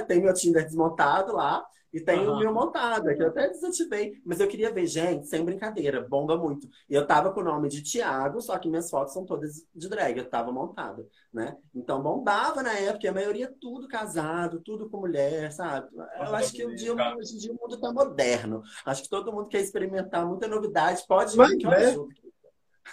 [0.07, 1.65] Tem meu Tinder desmontado lá.
[1.93, 2.35] E tem uhum.
[2.35, 4.15] o meu montado, que eu até desativei.
[4.25, 6.69] Mas eu queria ver, gente, sem brincadeira, bomba muito.
[6.89, 9.89] E eu tava com o nome de Tiago, só que minhas fotos são todas de
[9.89, 11.57] drag, eu tava montada, né?
[11.75, 15.89] Então bombava na época, a maioria tudo casado, tudo com mulher, sabe?
[15.97, 18.63] Eu acho que o dia, hoje em dia o mundo tá moderno.
[18.85, 21.97] Acho que todo mundo quer experimentar muita novidade, pode Mas, que eu né?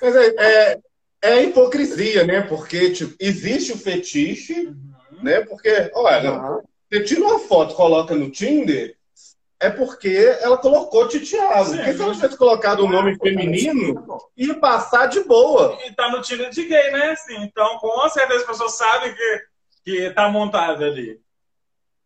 [0.01, 0.81] Mas é, é,
[1.21, 2.41] é, hipocrisia, né?
[2.41, 5.23] Porque tipo, existe o fetiche, uhum.
[5.23, 5.41] né?
[5.41, 6.61] Porque, olha, uhum.
[6.89, 8.95] Você tira uma foto coloca no Tinder,
[9.59, 11.71] é porque ela colocou Titiago.
[11.71, 15.77] Porque se ela tivesse colocado o um nome feminino, ia passar de boa.
[15.85, 17.11] E tá no Tinder de gay, né?
[17.11, 19.41] Assim, então, com certeza as pessoas sabem que,
[19.83, 21.19] que tá montado ali.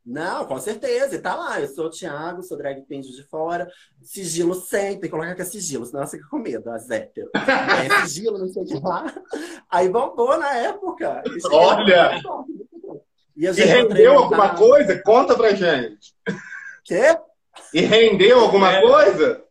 [0.03, 1.15] Não, com certeza.
[1.15, 1.59] E tá lá.
[1.59, 3.69] Eu sou o Thiago, sou drag queen de fora.
[4.01, 5.09] Sigilo sempre.
[5.09, 7.29] Colocar que é sigilo, senão você fica com medo, as hétero.
[7.35, 9.13] É sigilo, não sei o que lá.
[9.69, 11.21] Aí bombou na época.
[11.51, 12.21] Olha!
[13.35, 15.01] E, e rendeu alguma coisa?
[15.01, 16.13] Conta pra gente.
[16.83, 17.17] Quê?
[17.73, 18.81] E rendeu alguma é.
[18.81, 19.43] coisa?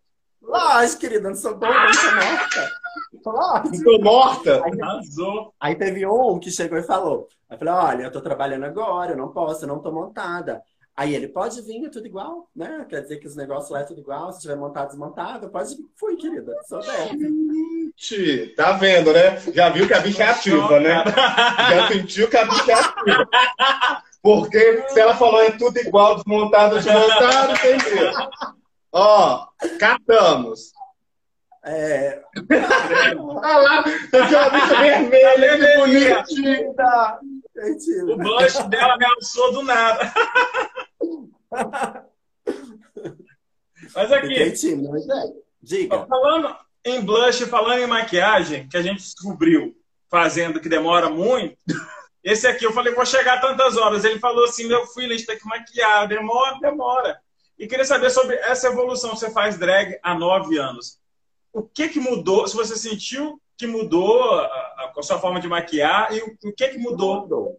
[0.42, 2.72] Lógico, querida, não sou boa, não sou morta.
[3.24, 3.76] Lógico.
[3.76, 4.62] Estou morta.
[4.64, 4.72] Aí,
[5.60, 7.28] aí teve um que chegou e falou.
[7.48, 10.62] Eu falei, olha, eu tô trabalhando agora, eu não posso, eu não tô montada.
[11.00, 12.84] Aí ele, pode vir, é tudo igual, né?
[12.86, 15.86] Quer dizer que os negócios lá é tudo igual, se tiver montado, desmontado, pode vir.
[15.96, 17.08] Fui, querida, sou dessa.
[17.96, 19.40] Gente, tá vendo, né?
[19.54, 21.02] Já viu que a bicha é ativa, né?
[21.70, 23.28] Já sentiu que a bicha é ativa.
[24.22, 28.12] Porque se ela falou é tudo igual, desmontado, desmontado, entendeu?
[28.92, 29.46] Ó,
[29.78, 30.70] catamos.
[31.64, 32.20] É.
[33.16, 36.24] Olha lá, tem uma bicha vermelha, que bonitinha.
[38.12, 40.12] O blush dela me alçou do nada.
[43.94, 44.51] Mas aqui.
[44.53, 45.33] Tímido, mas é.
[45.62, 46.07] Diga.
[46.07, 49.77] Falando em blush, falando em maquiagem, que a gente descobriu
[50.09, 51.57] fazendo que demora muito.
[52.23, 54.05] Esse aqui eu falei, vou chegar tantas horas.
[54.05, 57.20] Ele falou assim: meu filho, a gente tem que maquiar, demora, demora.
[57.59, 59.11] E queria saber sobre essa evolução.
[59.11, 60.99] Você faz drag há nove anos.
[61.53, 62.46] O que que mudou?
[62.46, 64.23] Se você sentiu que mudou
[64.96, 67.22] a, a sua forma de maquiar e o, o que que mudou?
[67.22, 67.57] Tudo.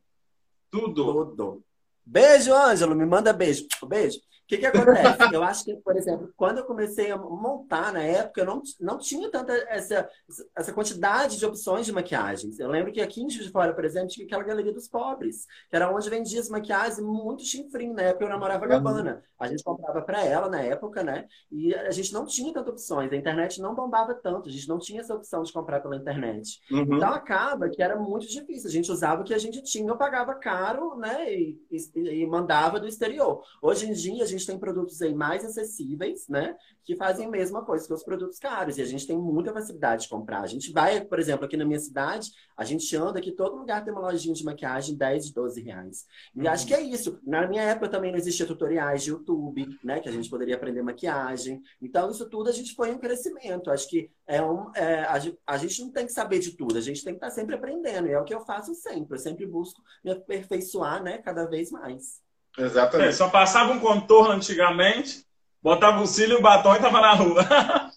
[0.70, 1.26] Tudo.
[1.26, 1.64] Tudo.
[2.06, 2.96] Beijo, Ângelo.
[2.96, 3.68] Me manda beijo.
[3.88, 4.20] Beijo.
[4.52, 5.18] O que, que acontece?
[5.34, 8.98] Eu acho que, por exemplo, quando eu comecei a montar na época, eu não, não
[8.98, 10.10] tinha tanta essa,
[10.56, 12.60] essa quantidade de opções de maquiagens.
[12.60, 15.46] Eu lembro que aqui em Juiz de Fora, por exemplo, tinha aquela galeria dos pobres,
[15.70, 17.94] que era onde vendia as maquiagens muito chinfrim.
[17.94, 18.74] Na época eu namorava a uhum.
[18.74, 19.24] Gabbana.
[19.40, 21.28] A gente comprava para ela na época, né?
[21.50, 23.12] E a gente não tinha tantas opções.
[23.12, 24.50] A internet não bombava tanto.
[24.50, 26.60] A gente não tinha essa opção de comprar pela internet.
[26.70, 26.96] Uhum.
[26.96, 28.70] Então acaba que era muito difícil.
[28.70, 31.34] A gente usava o que a gente tinha, eu pagava caro, né?
[31.34, 33.44] E, e, e mandava do exterior.
[33.62, 36.56] Hoje em dia a gente gente tem produtos aí mais acessíveis, né?
[36.84, 38.78] Que fazem a mesma coisa que os produtos caros.
[38.78, 40.42] E a gente tem muita facilidade de comprar.
[40.42, 43.84] A gente vai, por exemplo, aqui na minha cidade, a gente anda aqui, todo lugar
[43.84, 46.06] tem uma lojinha de maquiagem 10, 12 reais.
[46.36, 46.50] E uhum.
[46.50, 47.20] acho que é isso.
[47.24, 50.00] Na minha época também não existia tutoriais de YouTube, né?
[50.00, 51.62] Que a gente poderia aprender maquiagem.
[51.82, 53.70] Então, isso tudo a gente foi em crescimento.
[53.70, 56.82] Acho que é um, é, a, a, gente não tem que saber de tudo, a
[56.82, 58.08] gente tem que estar sempre aprendendo.
[58.08, 59.16] E é o que eu faço sempre.
[59.16, 61.20] Eu sempre busco me aperfeiçoar, né?
[61.20, 62.22] Cada vez mais.
[62.58, 63.10] Exatamente.
[63.10, 65.26] É, só passava um contorno antigamente,
[65.62, 67.46] botava o cílio e o batom e tava na rua.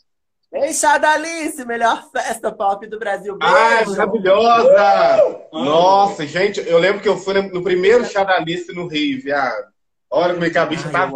[0.52, 3.36] Ei, Chadalice, melhor festa pop do Brasil.
[3.36, 3.54] Beijo.
[3.56, 5.48] Ah, maravilhosa!
[5.52, 5.64] Uh!
[5.64, 9.72] Nossa, gente, eu lembro que eu fui no primeiro Chadalice no Rio, viado.
[10.08, 11.10] Olha como é que a bicha tá.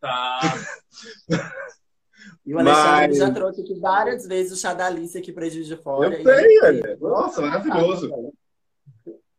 [0.00, 0.40] Tá.
[2.46, 3.18] E o Alexandre Mas...
[3.18, 6.14] já trouxe aqui várias vezes o Chadalice aqui para Juiz de Fora.
[6.14, 6.98] Eu sei, olha.
[7.00, 8.10] Nossa, maravilhoso.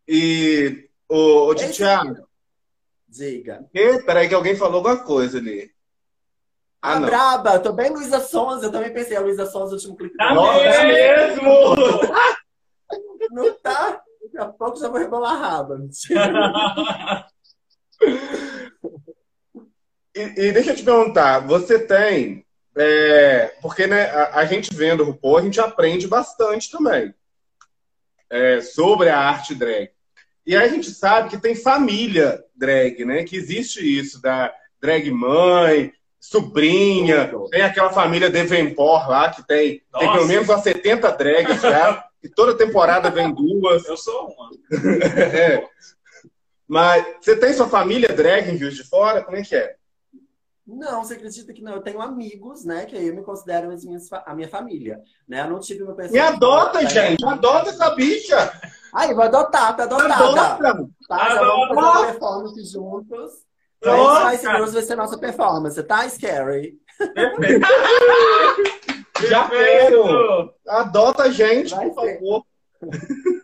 [0.08, 2.28] E o, o Tiago,
[3.16, 3.66] Diga.
[3.74, 5.72] E, peraí, que alguém falou alguma coisa ali.
[6.82, 9.96] Ah, ah braba, tô bem Luísa Sonza, eu também pensei, a Luísa Sonza, o último
[9.96, 10.18] clipe.
[10.18, 11.50] Tá é mesmo!
[13.32, 14.02] Não tá?
[14.24, 15.80] Daqui a pouco já vou rebolar a raba.
[20.14, 22.46] e, e, deixa eu te perguntar, você tem.
[22.78, 27.16] É, porque né, a, a, gente vendo o RuPaul, a gente aprende bastante também
[28.30, 29.95] é, sobre a arte drag.
[30.46, 33.24] E aí a gente sabe que tem família drag, né?
[33.24, 40.12] Que existe isso, da drag mãe, sobrinha, tem aquela família Devenport lá, que tem, tem
[40.12, 43.86] pelo menos umas 70 drags já, e toda temporada vem duas.
[43.86, 44.50] Eu sou uma.
[45.36, 45.68] é.
[46.68, 49.24] Mas você tem sua família drag em Juiz de Fora?
[49.24, 49.76] Como é que é?
[50.66, 51.74] Não, você acredita que não?
[51.74, 52.86] Eu tenho amigos, né?
[52.86, 55.00] Que eu me considero as minhas, a minha família.
[55.28, 55.42] Né?
[55.42, 56.14] Eu não tive uma pessoa.
[56.14, 57.24] Me adota, gente!
[57.24, 58.52] Adota essa bicha!
[58.94, 60.16] Aí, vou adotar, tá adotada.
[60.16, 60.90] Adota!
[61.08, 63.34] Tá, já vamos fazer uma performance juntos.
[63.84, 64.24] Nossa.
[64.24, 66.80] Vai, vai ser nossa performance, tá, Scary?
[69.30, 70.52] já quero!
[70.68, 72.16] Adota a gente, vai por ser.
[72.16, 72.44] favor.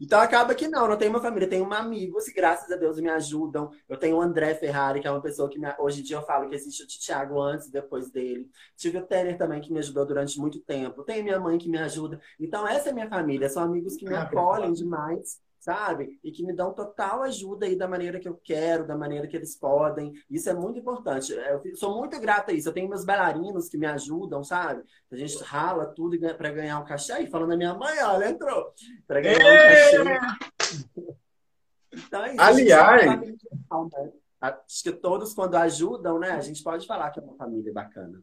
[0.00, 3.08] Então acaba que não, não tenho uma família, tenho amigos e graças a Deus me
[3.08, 3.70] ajudam.
[3.88, 5.66] Eu tenho o André Ferrari, que é uma pessoa que me...
[5.78, 8.48] hoje em dia eu falo que existe o Thiago antes e depois dele.
[8.76, 11.02] Tive o Teller também, que me ajudou durante muito tempo.
[11.04, 12.20] Tenho minha mãe que me ajuda.
[12.38, 16.20] Então essa é minha família, são amigos que me ah, acolhem demais sabe?
[16.22, 19.34] E que me dão total ajuda aí da maneira que eu quero, da maneira que
[19.34, 20.12] eles podem.
[20.30, 21.32] Isso é muito importante.
[21.32, 22.68] Eu sou muito grata a isso.
[22.68, 24.82] Eu tenho meus bailarinos que me ajudam, sabe?
[25.10, 27.12] A gente rala tudo para ganhar um cachê.
[27.12, 28.74] Aí falando da minha mãe, olha, entrou.
[29.06, 31.14] Para ganhar um cachê.
[31.94, 33.34] Então, é isso, Aliás, né?
[34.40, 36.32] acho que todos quando ajudam, né?
[36.32, 38.20] A gente pode falar que é uma família bacana.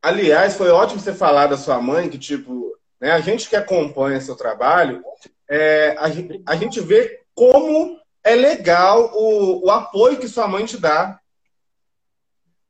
[0.00, 4.20] Aliás, foi ótimo você falar da sua mãe, que tipo, né, a gente que acompanha
[4.20, 5.02] seu trabalho,
[5.52, 6.06] é, a,
[6.50, 11.20] a, gente vê como é legal o, o, apoio que sua mãe te dá.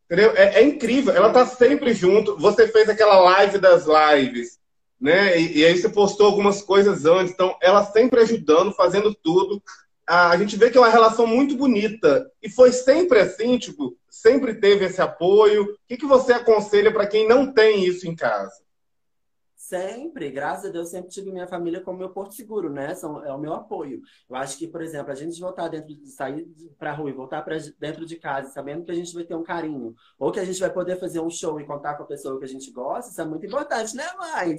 [0.06, 0.32] Entendeu?
[0.34, 1.14] É, é incrível.
[1.14, 2.36] Ela tá sempre junto.
[2.38, 4.58] Você fez aquela live das lives,
[5.00, 5.40] né?
[5.40, 7.32] E, e, aí você postou algumas coisas antes.
[7.32, 9.62] Então, ela sempre ajudando, fazendo tudo.
[10.04, 12.28] A, a gente vê que é uma relação muito bonita.
[12.42, 15.62] E foi sempre assim, tipo, sempre teve esse apoio.
[15.62, 18.60] O que, que você aconselha para quem não tem isso em casa?
[19.72, 22.94] Sempre, graças a Deus, sempre tive minha família como meu porto seguro, né?
[22.94, 24.02] São, é o meu apoio.
[24.28, 26.46] Eu acho que, por exemplo, a gente voltar dentro de sair
[26.78, 29.42] para rua e voltar para dentro de casa, sabendo que a gente vai ter um
[29.42, 32.38] carinho, ou que a gente vai poder fazer um show e contar com a pessoa
[32.38, 34.56] que a gente gosta, isso é muito importante, né, mãe?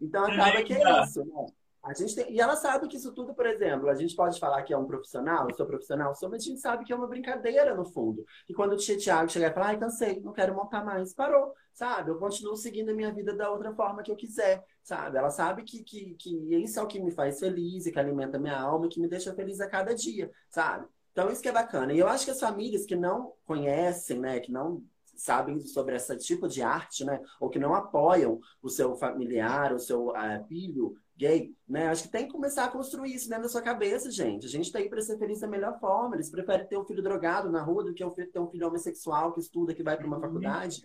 [0.00, 1.46] Então acaba que é isso, né?
[1.82, 2.30] A gente tem...
[2.32, 4.86] E ela sabe que isso tudo, por exemplo, a gente pode falar que é um
[4.86, 8.24] profissional, eu sou profissional, sou, mas a gente sabe que é uma brincadeira no fundo.
[8.48, 11.54] E quando o tia Thiago chegar e falar, ai, cansei, não quero montar mais, parou,
[11.72, 12.10] sabe?
[12.10, 15.16] Eu continuo seguindo a minha vida da outra forma que eu quiser, sabe?
[15.16, 18.38] Ela sabe que, que, que isso é o que me faz feliz e que alimenta
[18.38, 20.86] minha alma e que me deixa feliz a cada dia, sabe?
[21.12, 21.92] Então isso que é bacana.
[21.92, 24.82] E eu acho que as famílias que não conhecem, né, que não
[25.16, 29.78] sabem sobre esse tipo de arte, né, ou que não apoiam o seu familiar, o
[29.78, 31.88] seu uh, filho gay, né?
[31.88, 34.46] Acho que tem que começar a construir isso dentro da sua cabeça, gente.
[34.46, 36.16] A gente tá aí para ser feliz da melhor forma.
[36.16, 39.40] Eles preferem ter um filho drogado na rua do que ter um filho homossexual que
[39.40, 40.22] estuda, que vai para uma uhum.
[40.22, 40.80] faculdade.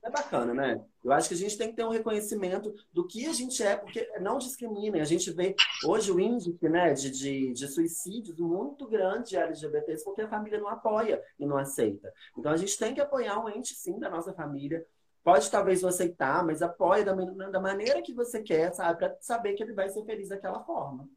[0.00, 0.80] É bacana, né?
[1.04, 3.76] Eu acho que a gente tem que ter um reconhecimento do que a gente é,
[3.76, 5.00] porque não discriminem.
[5.00, 10.04] A gente vê hoje o índice né, de, de, de suicídios muito grande de LGBTs
[10.04, 12.12] porque a família não apoia e não aceita.
[12.38, 14.86] Então a gente tem que apoiar um ente, sim, da nossa família
[15.24, 18.98] Pode talvez não aceitar, mas apoia da, da maneira que você quer, sabe?
[18.98, 21.08] Para saber que ele vai ser feliz daquela forma.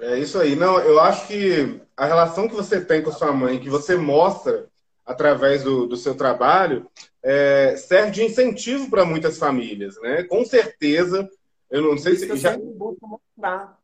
[0.00, 0.56] É isso aí.
[0.56, 4.68] Não, eu acho que a relação que você tem com sua mãe, que você mostra
[5.04, 6.90] através do, do seu trabalho,
[7.22, 10.24] é, serve de incentivo para muitas famílias, né?
[10.24, 11.28] Com certeza.
[11.70, 12.28] Eu não sei se.
[12.28, 12.52] Eu já...
[12.52, 13.78] sempre busco mostrar.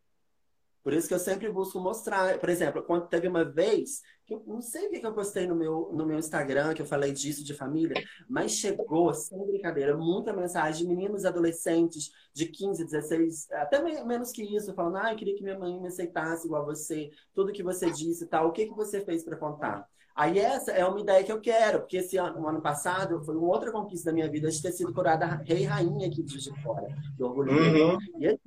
[0.83, 2.39] Por isso que eu sempre busco mostrar.
[2.39, 4.03] Por exemplo, quando teve uma vez
[4.35, 7.13] eu não sei o que eu postei no meu, no meu Instagram, que eu falei
[7.13, 13.51] disso de família, mas chegou, sem brincadeira, muita mensagem de meninos adolescentes de 15, 16,
[13.53, 17.11] até menos que isso, falando, ah, eu queria que minha mãe me aceitasse igual você,
[17.35, 19.87] tudo que você disse e tal, o que, que você fez para contar?
[20.17, 23.37] Aí essa é uma ideia que eu quero, porque esse ano, no ano passado, foi
[23.37, 26.63] uma outra conquista da minha vida de ter sido curada rei e rainha aqui de
[26.63, 27.53] Fora, do Orgulho.
[27.53, 27.99] Uhum.
[28.19, 28.41] E aí,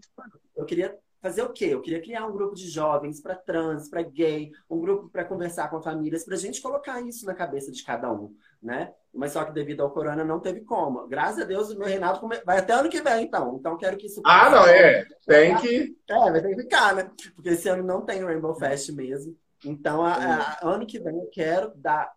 [0.57, 1.65] eu queria fazer o quê?
[1.65, 5.69] Eu queria criar um grupo de jovens para trans, para gay, um grupo para conversar
[5.69, 8.93] com famílias, para a gente colocar isso na cabeça de cada um, né?
[9.13, 11.07] Mas só que devido ao corona não teve como.
[11.07, 13.57] Graças a Deus o meu reinado vai até ano que vem, então.
[13.59, 14.21] Então quero que isso.
[14.25, 15.05] Ah, não, é.
[15.25, 15.97] Tem que.
[16.07, 17.11] É, vai ter que ficar, né?
[17.35, 19.35] Porque esse ano não tem Rainbow Fest mesmo.
[19.65, 22.09] Então, a, a, ano que vem eu quero dar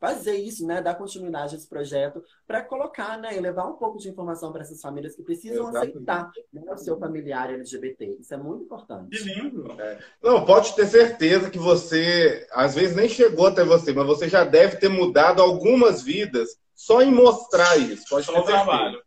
[0.00, 3.98] fazer isso, né, dar continuidade a esse projeto para colocar, né, e levar um pouco
[3.98, 5.90] de informação para essas famílias que precisam Exatamente.
[5.90, 8.16] aceitar né, o seu familiar LGBT.
[8.20, 9.16] Isso é muito importante.
[9.16, 9.80] Que lindo!
[9.80, 9.98] É.
[10.22, 14.44] Não, pode ter certeza que você, às vezes nem chegou até você, mas você já
[14.44, 18.04] deve ter mudado algumas vidas só em mostrar isso.
[18.08, 19.00] Pode só ter trabalho.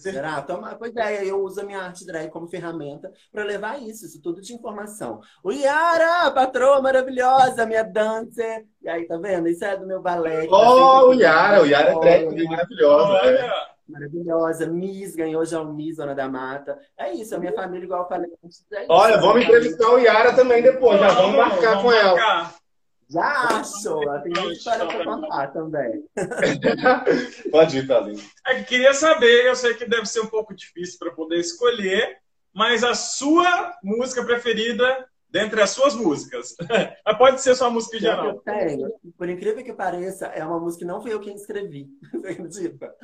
[0.00, 0.40] Será?
[0.42, 4.20] Toma, pois é, eu uso a minha arte drag como ferramenta para levar isso, isso
[4.22, 5.20] tudo de informação.
[5.44, 8.66] O Yara, patroa maravilhosa, minha dancer.
[8.82, 9.48] E aí, tá vendo?
[9.48, 10.46] Isso é do meu balé.
[10.50, 13.12] Oh, o Yara, o Yara é drag maravilhosa.
[13.12, 13.76] Olha.
[13.88, 14.66] Maravilhosa.
[14.66, 16.78] Miss, ganhou já o Miss, Dona da Mata.
[16.98, 18.30] É isso, a minha família, igual eu falei.
[18.72, 22.40] É Olha, vamos entrevistar o Yara também depois, já vamos marcar vamos com marcar.
[22.40, 22.65] ela.
[23.08, 24.00] Já acho!
[24.22, 26.04] Tem muita história para contar também.
[27.50, 28.22] Pode ir, Thalita.
[28.46, 32.18] É, queria saber, eu sei que deve ser um pouco difícil para poder escolher,
[32.52, 36.56] mas a sua música preferida dentre as suas músicas.
[37.18, 38.26] Pode ser sua música em geral.
[38.26, 38.92] Eu tenho.
[39.16, 41.88] Por incrível que pareça, é uma música que não fui eu quem escrevi.
[42.10, 42.94] Você acredita?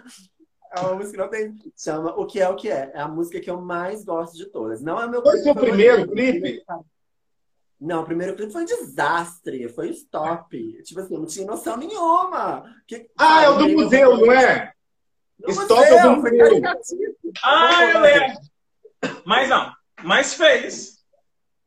[0.75, 1.55] É uma música que não tem.
[1.77, 2.91] Chama O Que É O Que É.
[2.95, 4.83] É a música que eu mais gosto de todas.
[4.83, 6.65] Não é meu Foi seu primeiro clipe?
[7.83, 10.83] Não, o primeiro clipe foi um desastre, foi stop.
[10.85, 12.65] Tipo assim, não tinha noção nenhuma.
[12.87, 14.73] Que, ah, é o do museu, não é?
[15.37, 17.17] Do stop museu, é o do museu.
[17.43, 18.39] Ah, eu lembro.
[19.27, 19.73] Mas não,
[20.05, 21.03] mas fez.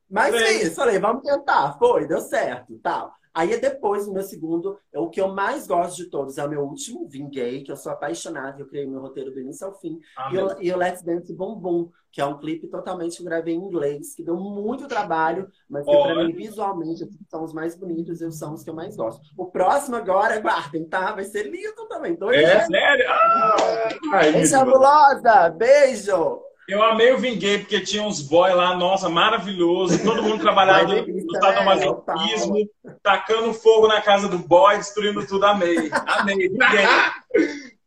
[0.09, 0.59] Mas fez.
[0.61, 0.75] fez.
[0.75, 1.77] Falei, vamos tentar.
[1.77, 3.13] Foi, deu certo, tal.
[3.35, 6.45] Aí é depois, o meu segundo, é o que eu mais gosto de todos, é
[6.45, 9.77] o meu último, Vinguei, que eu sou apaixonado, eu criei meu roteiro do início ao
[9.77, 9.99] fim.
[10.17, 13.57] Ah, e, o, Let's Dance Boom, que é um clipe totalmente que eu gravei em
[13.57, 18.31] inglês, que deu muito trabalho, mas que para mim, visualmente, são os mais bonitos e
[18.31, 19.21] são os que eu mais gosto.
[19.37, 21.11] O próximo agora, guardem, tá?
[21.11, 22.15] Vai ser lindo também.
[22.15, 23.05] Dois é, sério?
[23.09, 25.49] Ah, Ai, Chabulosa!
[25.49, 26.44] Beijo!
[26.67, 30.03] Eu amei o Vinguei, porque tinha uns boy lá, nossa, maravilhoso.
[30.03, 32.69] Todo mundo trabalhando no sadomasoquismo,
[33.03, 35.45] tacando fogo na casa do boy, destruindo tudo.
[35.45, 35.91] Amei.
[36.07, 36.87] Amei, Vinguei.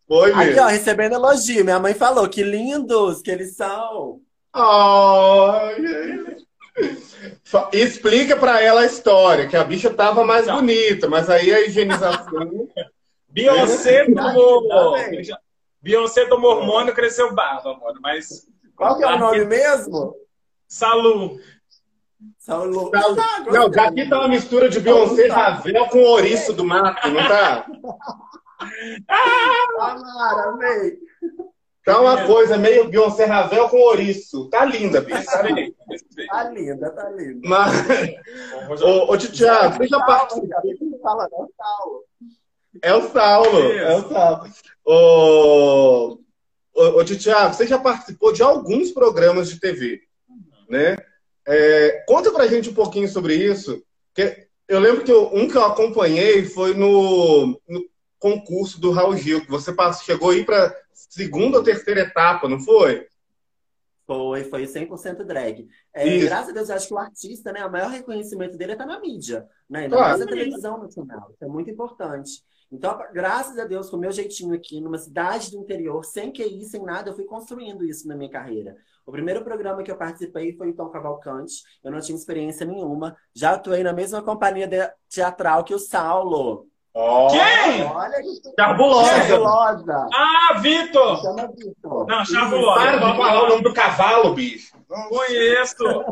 [0.06, 0.52] Foi mesmo.
[0.52, 1.64] Aqui, ó, recebendo elogio.
[1.64, 4.20] Minha mãe falou que lindos que eles são.
[4.56, 5.58] Oh,
[7.72, 10.56] Explica pra ela a história, que a bicha tava mais Não.
[10.56, 12.68] bonita, mas aí a higienização.
[13.28, 14.62] Beyoncé tomou.
[15.82, 17.98] Beyoncé tomou hormônio, cresceu barba, amor.
[18.00, 18.46] Mas
[18.78, 20.14] qual que é o nome mesmo?
[20.68, 21.40] Salu.
[22.38, 22.90] Salu.
[22.94, 23.52] Salu.
[23.52, 27.66] Não, daqui tá uma mistura de Beyoncé Ravel com ouriço do mato, não tá?
[29.08, 30.96] ah, amei.
[31.84, 34.48] Tá uma coisa meio Beyoncé Ravel com ouriço.
[34.48, 35.24] Tá linda, bicho.
[35.24, 35.74] Tá linda,
[36.28, 36.90] tá linda.
[36.90, 37.48] Tá linda.
[37.48, 38.80] Mas...
[38.80, 40.48] ô, ô Tiago, você já participou...
[42.80, 43.58] É o Saulo.
[43.72, 44.50] É o Saulo.
[44.84, 46.18] Ô,
[46.78, 50.00] Ô, ô Tiago, você já participou de alguns programas de TV,
[50.70, 50.96] né?
[51.44, 53.82] É, conta pra gente um pouquinho sobre isso.
[54.14, 57.84] Que eu lembro que eu, um que eu acompanhei foi no, no
[58.16, 62.60] concurso do Raul Gil, que você passou, chegou aí para segunda ou terceira etapa, não
[62.60, 63.08] foi?
[64.06, 65.68] Foi, foi 100% drag.
[65.92, 68.76] É, graças a Deus, eu acho que o artista, né, o maior reconhecimento dele é
[68.76, 69.80] tá na mídia, né?
[69.80, 70.10] Ainda claro.
[70.10, 71.28] mais na televisão nacional.
[71.34, 72.44] Isso é muito importante.
[72.70, 76.64] Então, graças a Deus, com o meu jeitinho aqui, numa cidade do interior, sem QI,
[76.64, 78.76] sem nada, eu fui construindo isso na minha carreira.
[79.06, 81.62] O primeiro programa que eu participei foi o Tom Cavalcante.
[81.82, 83.16] Eu não tinha experiência nenhuma.
[83.34, 84.68] Já atuei na mesma companhia
[85.08, 86.66] teatral que o Saulo.
[86.92, 87.28] Oh.
[87.28, 87.84] Quem?
[87.84, 90.08] Olha que Charbulosa.
[90.12, 91.22] Ah, Vitor!
[91.22, 92.06] Chama Vitor.
[92.06, 92.80] Não, Charbulosa.
[92.80, 94.76] Para de falar o nome do cavalo, bicho.
[94.90, 96.04] Não conheço.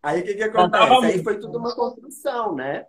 [0.00, 1.06] Aí o que, que acontece?
[1.06, 2.86] Aí foi tudo uma construção, né?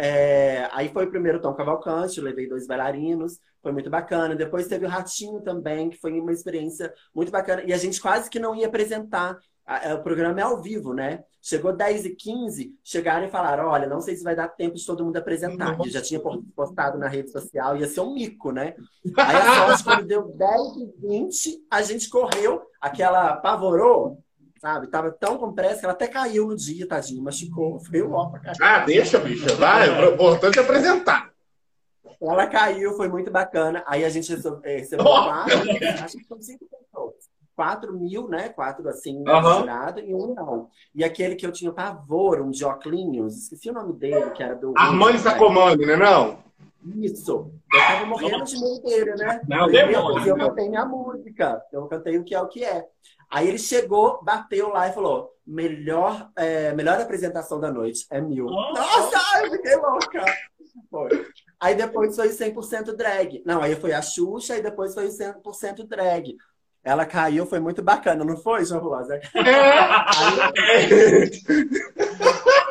[0.00, 4.36] É, aí foi o primeiro Tom Cavalcante, levei dois bailarinos, foi muito bacana.
[4.36, 7.64] Depois teve o Ratinho também, que foi uma experiência muito bacana.
[7.66, 9.36] E a gente quase que não ia apresentar.
[9.66, 11.24] É, o programa é ao vivo, né?
[11.42, 14.86] Chegou 10 e 15, chegaram e falaram: olha, não sei se vai dar tempo de
[14.86, 15.76] todo mundo apresentar.
[15.76, 16.20] Eu já tinha
[16.54, 18.76] postado na rede social, ia ser um mico, né?
[19.16, 24.22] Aí a sorte, quando deu 10 e 20, a gente correu, aquela apavorou,
[24.60, 24.88] sabe?
[24.88, 27.78] Tava tão com pressa que ela até caiu no dia, tadinho, machucou.
[27.80, 29.88] Foi o ó pra Ah, deixa, bicha, vai.
[29.88, 31.30] O importante é apresentar.
[32.20, 33.84] Ela caiu, foi muito bacana.
[33.86, 35.58] Aí a gente recebeu oh, quatro,
[36.04, 37.14] acho que foram cinco pessoas.
[37.54, 38.50] 4 mil, né?
[38.50, 39.98] Quatro assim, uhum.
[40.06, 40.68] e um não.
[40.94, 44.54] E aquele que eu tinha pavor, um de óculos, esqueci o nome dele, que era
[44.54, 44.72] do.
[44.76, 45.96] Armando Sacomani, né?
[45.96, 46.38] Não?
[47.00, 47.50] Isso.
[47.72, 49.40] Eu tava morrendo de dele, né?
[49.48, 51.60] Não, eu, eu, eu cantei minha música.
[51.72, 52.86] Eu cantei o que é o que é.
[53.30, 58.46] Aí ele chegou, bateu lá e falou: melhor, é, melhor apresentação da noite é mil.
[58.46, 60.24] Nossa, eu fiquei louca.
[60.90, 61.26] Foi.
[61.60, 63.42] Aí depois foi 100% drag.
[63.44, 66.36] Não, aí foi a Xuxa e depois foi 100% drag.
[66.84, 69.16] Ela caiu, foi muito bacana, não foi, João Rosa?
[69.16, 69.20] É.
[70.56, 70.86] Aí,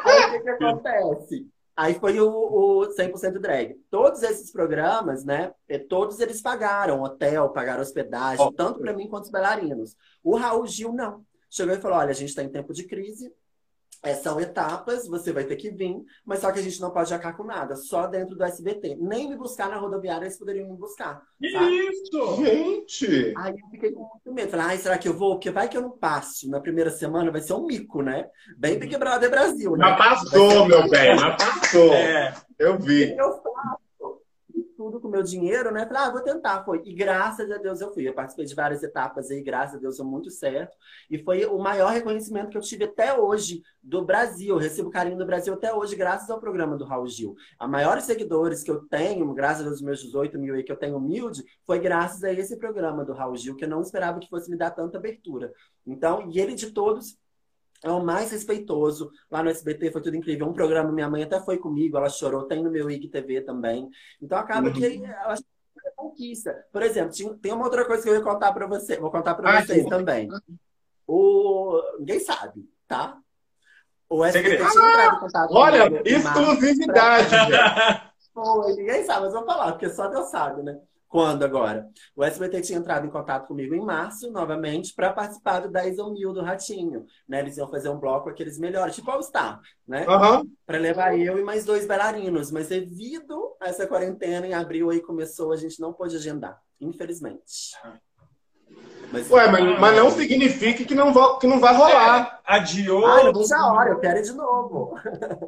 [0.05, 1.47] aí o que, que acontece?
[1.77, 3.75] Aí foi o, o 100% drag.
[3.91, 5.53] Todos esses programas, né?
[5.87, 8.51] Todos eles pagaram hotel, pagaram hospedagem, oh.
[8.51, 9.95] tanto para mim quanto os bailarinos.
[10.23, 11.23] O Raul Gil não.
[11.47, 13.31] Chegou e falou: olha, a gente está em tempo de crise,
[14.03, 17.09] é, são etapas, você vai ter que vir, mas só que a gente não pode
[17.09, 18.97] jacar com nada, só dentro do SBT.
[18.99, 21.21] Nem me buscar na rodoviária, eles poderiam me buscar.
[21.41, 22.35] Isso!
[22.43, 23.33] Gente!
[23.37, 24.51] Aí eu fiquei com muito medo.
[24.51, 25.31] Falei, ai, será que eu vou?
[25.35, 26.49] Porque vai que eu não passo.
[26.49, 28.27] Na primeira semana vai ser um mico, né?
[28.57, 29.87] Bem Big Brother Brasil, né?
[29.87, 31.93] Já passou, meu bem, já passou.
[31.93, 32.33] É.
[32.59, 33.15] Eu vi.
[33.15, 33.86] Eu faço
[34.77, 35.85] tudo com meu dinheiro, né?
[35.87, 36.63] Falei, ah, vou tentar.
[36.63, 36.81] Foi.
[36.85, 38.07] E graças a Deus eu fui.
[38.07, 40.77] Eu participei de várias etapas aí, graças a Deus deu muito certo.
[41.09, 44.55] E foi o maior reconhecimento que eu tive até hoje do Brasil.
[44.55, 47.35] Eu recebo carinho do Brasil até hoje, graças ao programa do Raul Gil.
[47.57, 50.97] A maiores seguidores que eu tenho, graças aos meus 18 mil aí que eu tenho
[50.97, 54.49] humilde, foi graças a esse programa do Raul Gil, que eu não esperava que fosse
[54.49, 55.51] me dar tanta abertura.
[55.85, 57.17] Então, e ele de todos
[57.83, 59.11] é o mais respeitoso.
[59.29, 60.47] Lá no SBT foi tudo incrível.
[60.47, 63.89] Um programa, minha mãe até foi comigo, ela chorou, tem no meu IGTV também.
[64.21, 64.73] Então acaba uhum.
[64.73, 66.65] que eu acho que é conquista.
[66.71, 69.61] Por exemplo, tem uma outra coisa que eu ia contar para você, vou contar para
[69.61, 69.89] vocês sim.
[69.89, 70.29] também.
[71.05, 73.17] O ninguém sabe, tá?
[74.09, 77.29] O SBT tinha entrado em contato Olha, exclusividade.
[77.29, 78.11] Pra...
[78.33, 80.79] Pô, ninguém sabe, mas vou falar, porque só Deus sabe, né?
[81.07, 81.89] Quando agora?
[82.15, 86.13] O SBT tinha entrado em contato comigo em março, novamente, para participar do 10 ou
[86.13, 87.05] mil do Ratinho.
[87.27, 87.39] Né?
[87.39, 90.05] Eles iam fazer um bloco aqueles melhores, tipo All Star, né?
[90.07, 90.51] Uhum.
[90.65, 92.51] Para levar eu e mais dois bailarinos.
[92.51, 97.71] Mas devido a essa quarentena, em abril aí começou, a gente não pôde agendar, infelizmente.
[99.11, 102.41] Mas, Ué, mas, mas, não significa que não, vai, que não vai rolar.
[102.45, 103.05] É, adiou.
[103.05, 104.95] Ah, não vejo a hora, eu quero ir de novo.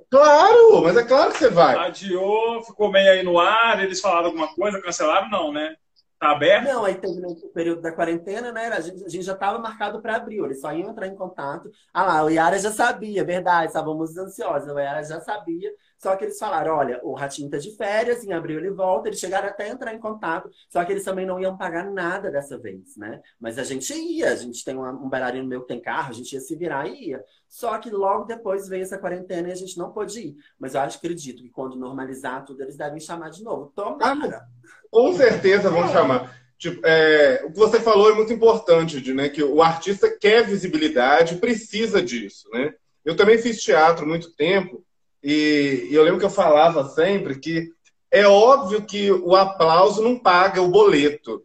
[0.10, 1.76] Claro, mas é claro que você vai.
[1.76, 5.76] Adiou, ficou meio aí no ar, eles falaram alguma coisa, cancelaram, não, né?
[6.20, 6.65] Tá aberto?
[6.65, 8.67] Não, aí teve no período da quarentena, né?
[8.67, 11.72] A gente, a gente já estava marcado para abril, eles só iam entrar em contato.
[11.93, 15.72] Ah lá, o Yara já sabia, verdade, estávamos ansiosos, o Yara já sabia.
[15.97, 19.07] Só que eles falaram: olha, o Ratinho tá de férias, em abril ele volta.
[19.07, 22.30] Eles chegaram até a entrar em contato, só que eles também não iam pagar nada
[22.30, 23.22] dessa vez, né?
[23.39, 26.34] Mas a gente ia, a gente tem um bailarino meu que tem carro, a gente
[26.34, 27.24] ia se virar e ia.
[27.49, 30.35] Só que logo depois veio essa quarentena e a gente não pôde ir.
[30.59, 33.73] Mas eu acredito que quando normalizar tudo, eles devem chamar de novo.
[33.75, 34.45] Tomara!
[34.91, 36.37] Com certeza vão chamar.
[36.59, 39.29] Tipo, é, o que você falou é muito importante, né?
[39.29, 42.75] Que o artista quer visibilidade, precisa disso, né?
[43.03, 44.83] Eu também fiz teatro muito tempo
[45.23, 47.71] e, e eu lembro que eu falava sempre que
[48.11, 51.43] é óbvio que o aplauso não paga o boleto,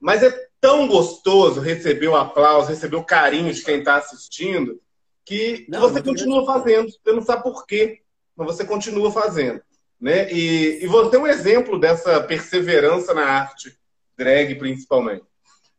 [0.00, 4.80] mas é tão gostoso receber o aplauso, receber o carinho de quem está assistindo,
[5.26, 6.88] que, não, você continua fazendo.
[6.88, 8.00] Você não sabe por quê,
[8.36, 9.60] mas você continua fazendo.
[10.00, 10.32] Né?
[10.32, 13.76] E, e você é um exemplo dessa perseverança na arte,
[14.16, 15.24] drag principalmente.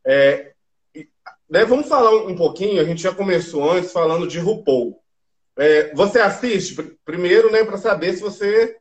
[0.06, 0.52] É,
[1.50, 5.02] né, vamos falar um pouquinho, a gente já começou antes falando de RuPaul.
[5.58, 6.76] É, você assiste
[7.06, 8.78] primeiro, né, para saber se você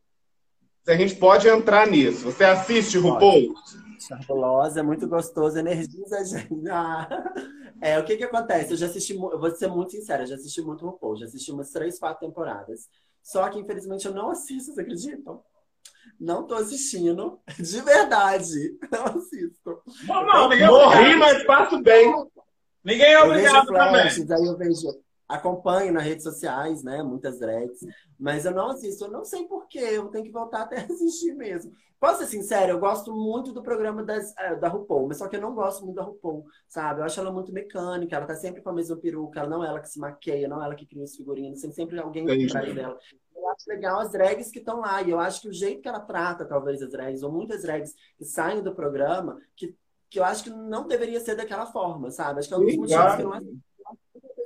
[0.82, 2.24] se a gente pode entrar nisso.
[2.24, 3.54] Você assiste RuPaul?
[4.76, 6.68] É muito gostoso, energiza a gente.
[6.68, 7.08] Ah,
[7.80, 8.72] É, o que que acontece?
[8.72, 11.52] Eu já assisti, eu vou ser muito sincera, eu já assisti muito RuPaul, já assisti
[11.52, 12.88] umas três, quatro temporadas.
[13.22, 15.42] Só que, infelizmente, eu não assisto, vocês acreditam?
[16.18, 18.78] Não tô assistindo, de verdade.
[18.90, 19.82] Não assisto.
[20.06, 22.14] Não, não, ninguém Morri, mas passo bem.
[22.84, 23.90] Ninguém é Eu vejo obrigado também.
[23.90, 27.02] flashes, aí eu vejo, acompanho nas redes sociais, né?
[27.02, 27.80] Muitas drags,
[28.18, 31.72] mas eu não assisto, eu não sei porquê, eu tenho que voltar até assistir mesmo.
[31.98, 35.36] Posso ser sincero, eu gosto muito do programa das, eh, da RuPaul, mas só que
[35.36, 37.00] eu não gosto muito da RuPaul, sabe?
[37.00, 39.68] Eu acho ela muito mecânica, ela tá sempre com a mesma peruca, ela não é
[39.68, 42.34] ela que se maqueia, não é ela que cria os figurinos, tem sempre alguém por
[42.34, 42.52] Entendi.
[42.52, 42.98] trás dela.
[43.34, 45.88] Eu acho legal as drags que estão lá, e eu acho que o jeito que
[45.88, 49.74] ela trata, talvez, as drags, ou muitas drags que saem do programa, que,
[50.10, 52.40] que eu acho que não deveria ser daquela forma, sabe?
[52.40, 53.46] Acho que é um dos motivos que não acho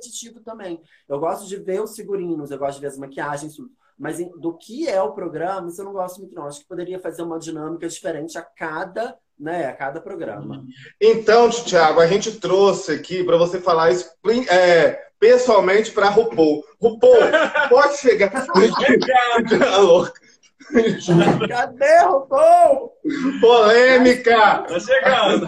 [0.01, 0.81] competitivo também.
[1.07, 3.69] Eu gosto de ver os figurinos, eu gosto de ver as maquiagens, tudo.
[3.97, 6.47] Mas em- do que é o programa, isso eu não gosto muito, não.
[6.47, 10.65] Acho que poderia fazer uma dinâmica diferente a cada, né, a cada programa.
[10.99, 14.09] Então, Thiago, a gente trouxe aqui para você falar isso
[14.49, 16.63] é, pessoalmente para RuPaul.
[16.81, 17.19] RuPaul,
[17.69, 18.31] pode chegar.
[20.71, 21.47] Tá.
[21.47, 22.93] Cadê, RuPaul?
[23.41, 24.63] Polêmica!
[24.63, 25.45] Tá chegando.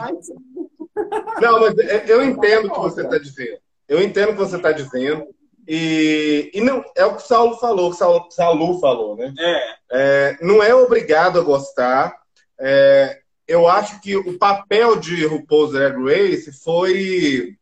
[1.42, 1.76] Não, mas
[2.10, 3.58] eu entendo o que você está dizendo.
[3.88, 5.28] Eu entendo o que você está dizendo.
[5.68, 9.34] E, e não, é o que o Saulo falou, o Saulo, Salu falou, né?
[9.40, 12.14] É, É, não é obrigado a gostar.
[12.60, 17.56] É, eu acho que o papel de RuPaul's Drag Race foi,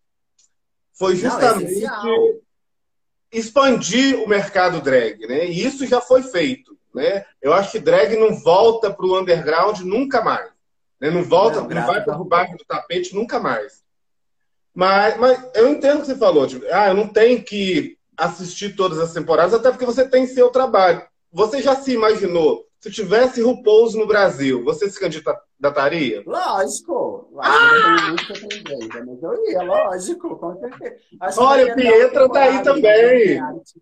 [0.93, 2.05] foi Não, é justamente essencial.
[3.32, 5.45] expandir o mercado drag, né?
[5.45, 7.26] E isso já foi feito, né?
[7.41, 10.49] Eu acho que drag não volta para o underground nunca mais.
[10.99, 11.09] Né?
[11.09, 12.24] Não volta, Não, não, vai para Deus.
[12.24, 13.84] debaixo do tapete nunca mais.
[14.74, 16.47] Mas, mas eu entendo o que você falou.
[16.47, 20.49] Tipo, ah, eu não tenho que assistir todas as temporadas, até porque você tem seu
[20.49, 21.01] trabalho.
[21.32, 26.24] Você já se imaginou, se tivesse RuPaul's no Brasil, você se candidataria?
[26.26, 27.30] Lógico.
[27.32, 28.34] Lógico,
[29.22, 30.95] eu ia, lógico, com certeza.
[31.19, 33.36] Acho Olha, uma Pietra tá aí também.
[33.36, 33.82] Reality,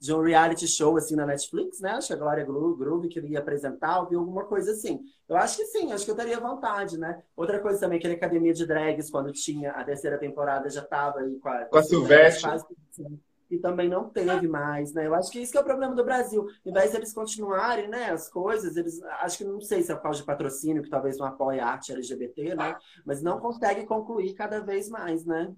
[0.00, 1.90] de um reality show assim na Netflix, né?
[1.92, 5.00] Acho que a Glória Gro- Groove que ele ia apresentar, ou alguma coisa assim.
[5.28, 7.22] Eu acho que sim, acho que eu teria vontade, né?
[7.36, 11.20] Outra coisa também, que a Academia de Drags, quando tinha a terceira temporada, já tava
[11.20, 12.50] aí com a, Com a Silvestre.
[12.94, 15.06] tudo, E também não teve mais, né?
[15.06, 16.46] Eu acho que isso que é o problema do Brasil.
[16.64, 19.94] Em vez de eles continuarem, né, as coisas, eles acho que não sei se é
[19.94, 22.76] por causa de patrocínio, que talvez não apoie a arte LGBT, né?
[23.04, 25.54] Mas não consegue concluir cada vez mais, né?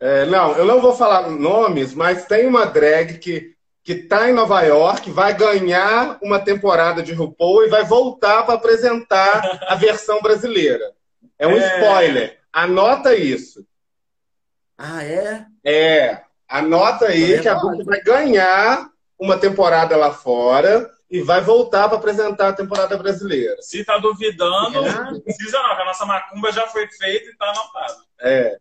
[0.00, 3.53] É, não, eu não vou falar nomes, mas tem uma drag que,
[3.84, 8.54] que tá em Nova York, vai ganhar uma temporada de RuPaul e vai voltar para
[8.54, 10.92] apresentar a versão brasileira.
[11.38, 11.76] É um É.
[11.80, 12.38] spoiler.
[12.50, 13.62] Anota isso.
[14.78, 15.44] Ah, é?
[15.62, 17.54] É, anota aí É que a.
[17.56, 23.56] Book vai ganhar uma temporada lá fora e vai voltar para apresentar a temporada brasileira.
[23.60, 28.02] se tá duvidando, não precisa não, a nossa macumba já foi feita e tá anotado.
[28.20, 28.56] É.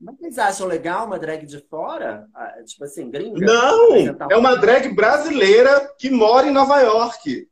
[0.00, 2.26] Mas vocês acham legal uma drag de fora?
[2.34, 3.44] Ah, tipo assim, gringa?
[3.44, 3.96] Não,
[4.30, 7.48] é uma drag brasileira que mora em Nova York.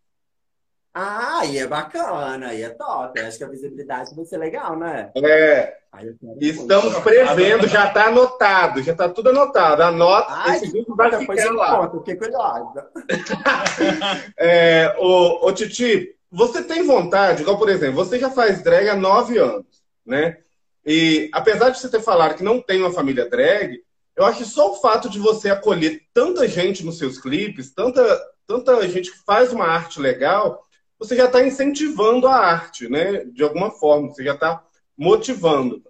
[0.94, 3.20] Ah, aí é bacana, aí é top.
[3.20, 5.11] Eu acho que a visibilidade vai ser legal, né?
[5.14, 7.03] É, quero estamos muito.
[7.03, 9.82] prevendo, já está anotado, já está tudo anotado.
[9.82, 11.80] Anota, Ai, esse vídeo vai ficar eu lá.
[11.80, 12.88] conto, fiquei curiosa.
[14.38, 18.97] É, ô, ô, Titi, você tem vontade, igual por exemplo, você já faz drag há
[18.97, 19.66] nove anos,
[20.05, 20.38] né?
[20.87, 23.82] E apesar de você ter falado que não tem uma família drag,
[24.16, 28.03] eu acho que só o fato de você acolher tanta gente nos seus clipes, tanta,
[28.47, 30.62] tanta gente que faz uma arte legal,
[30.99, 33.24] você já está incentivando a arte, né?
[33.26, 34.62] De alguma forma, você já está
[34.97, 35.82] motivando.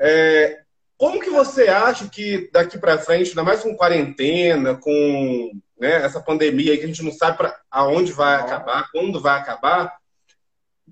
[0.00, 0.62] É,
[0.96, 6.20] como que você acha que daqui para frente, ainda mais com quarentena, com né, essa
[6.20, 9.96] pandemia que a gente não sabe para aonde vai acabar, quando vai acabar,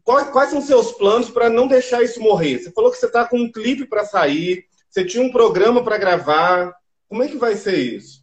[0.05, 2.59] quais, quais são seus planos para não deixar isso morrer?
[2.59, 5.99] Você falou que você está com um clipe para sair, você tinha um programa para
[5.99, 6.75] gravar.
[7.09, 8.21] Como é que vai ser isso?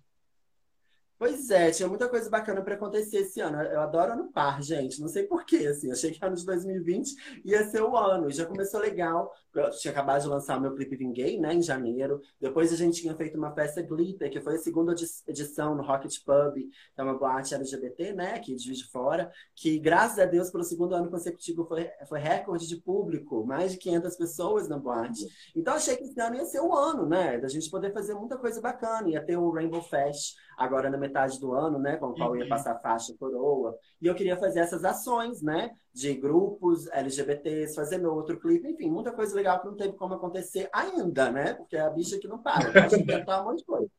[1.20, 3.59] Pois é, tinha muita coisa bacana para acontecer esse ano.
[3.63, 5.01] Eu adoro ano par, gente.
[5.01, 5.91] Não sei porquê, assim.
[5.91, 8.30] Achei que ano de 2020 ia ser o ano.
[8.30, 9.34] Já começou legal.
[9.60, 12.22] Eu tinha acabado de lançar meu clipe Vinguei, né, em janeiro.
[12.39, 15.84] Depois a gente tinha feito uma festa Glitter, que foi a segunda edi- edição no
[15.84, 20.20] Rocket Pub, que é uma boate LGBT, né, aqui de Juiz de Fora, que graças
[20.20, 23.45] a Deus, pelo segundo ano consecutivo, foi, foi recorde de público.
[23.45, 25.26] Mais de 500 pessoas na boate.
[25.55, 28.38] Então achei que esse ano ia ser o ano, né, da gente poder fazer muita
[28.38, 29.10] coisa bacana.
[29.10, 31.97] Ia ter o Rainbow Fest agora na metade do ano, né?
[31.97, 33.78] Com o qual ia passar faixa coroa.
[34.01, 35.70] E eu queria fazer essas ações, né?
[36.00, 40.14] De grupos LGBTs, fazer meu outro clipe, enfim, muita coisa legal que não teve como
[40.14, 41.54] acontecer ainda, né?
[41.56, 43.89] Porque é a bicha que não para, pode inventar um monte de coisa.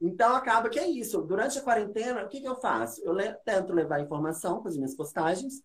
[0.00, 1.22] Então acaba que é isso.
[1.22, 3.00] Durante a quarentena, o que, que eu faço?
[3.02, 5.62] Eu le- tento levar informação com as minhas postagens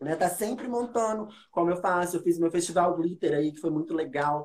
[0.00, 2.16] Né, tá sempre montando como eu faço.
[2.16, 4.44] Eu fiz meu festival Glitter aí, que foi muito legal.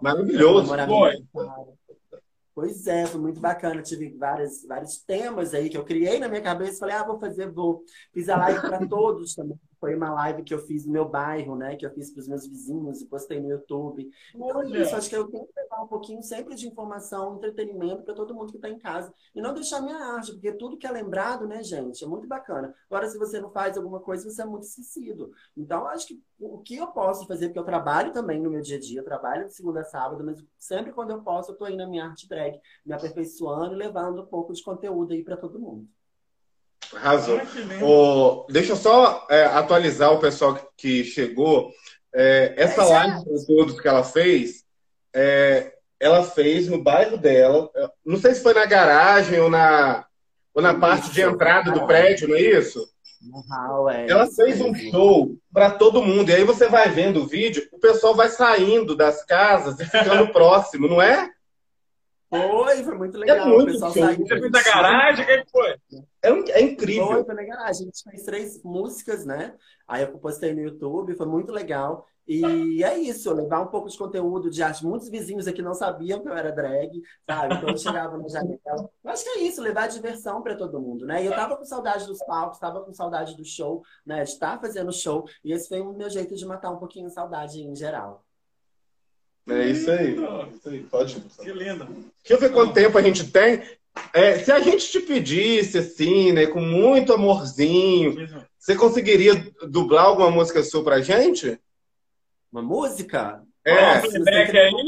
[0.67, 1.77] Maravilhoso.
[2.53, 3.81] Pois é, foi muito bacana.
[3.81, 6.79] Tive várias, vários temas aí que eu criei na minha cabeça.
[6.79, 7.83] Falei, ah, vou fazer, vou.
[8.13, 9.57] Fiz a live para todos também.
[9.79, 11.75] Foi uma live que eu fiz no meu bairro, né?
[11.75, 14.09] Que eu fiz para os meus vizinhos e postei no YouTube.
[14.35, 14.95] Então, é isso.
[14.95, 18.51] Acho que eu tenho que levar um pouquinho sempre de informação, entretenimento para todo mundo
[18.51, 19.13] que está em casa.
[19.33, 22.75] E não deixar minha arte, porque tudo que é lembrado, né, gente, é muito bacana.
[22.89, 25.31] Agora, se você não faz alguma coisa, você é muito esquecido.
[25.55, 28.77] Então, acho que o que eu posso fazer, porque eu trabalho também no meu dia
[28.77, 31.67] a dia, eu trabalho de segunda a sábado, mas sempre quando eu posso, eu estou
[31.67, 35.37] indo na minha arte drag, me aperfeiçoando e levando um pouco de conteúdo aí para
[35.37, 35.87] todo mundo.
[36.95, 37.39] Arrasou.
[37.81, 41.71] Oh, deixa eu só é, atualizar o pessoal que, chegou.
[42.13, 44.63] É, essa é live de todos que ela fez,
[45.13, 47.69] é, ela fez no bairro dela.
[48.05, 50.05] Não sei se foi na garagem ou na,
[50.53, 52.79] ou na parte de entrada do prédio, não é isso?
[53.91, 56.29] É ela fez um show para todo mundo.
[56.29, 60.29] E aí você vai vendo o vídeo, o pessoal vai saindo das casas e ficando
[60.31, 61.29] próximo, não é?
[62.29, 63.37] Foi, foi muito legal.
[63.37, 64.17] É muito o pessoal saiu.
[64.17, 65.25] Você fez da garagem?
[65.25, 65.75] Quem foi?
[66.21, 67.07] É, é incrível.
[67.07, 67.69] Foi, foi na garagem.
[67.69, 69.55] A gente fez três músicas, né?
[69.87, 72.05] Aí eu postei no YouTube, foi muito legal.
[72.31, 74.85] E é isso, levar um pouco de conteúdo de arte.
[74.85, 76.91] Muitos vizinhos aqui não sabiam que eu era drag,
[77.27, 77.55] sabe?
[77.55, 78.59] Então eu chegava no janela.
[79.03, 81.23] Eu acho que é isso, levar diversão para todo mundo, né?
[81.23, 84.23] E eu tava com saudade dos palcos, tava com saudade do show, né?
[84.23, 85.25] De estar fazendo show.
[85.43, 88.23] E esse foi o meu jeito de matar um pouquinho a saudade em geral.
[89.49, 90.15] É isso aí.
[90.55, 90.83] Isso aí.
[90.83, 91.19] Pode.
[91.41, 91.85] Que lindo.
[91.85, 93.61] Deixa eu ver quanto tempo a gente tem.
[94.13, 98.15] É, se a gente te pedisse, assim, né, com muito amorzinho,
[98.57, 99.33] você conseguiria
[99.67, 101.59] dublar alguma música sua pra gente?
[102.51, 103.43] Uma música?
[103.65, 104.01] É.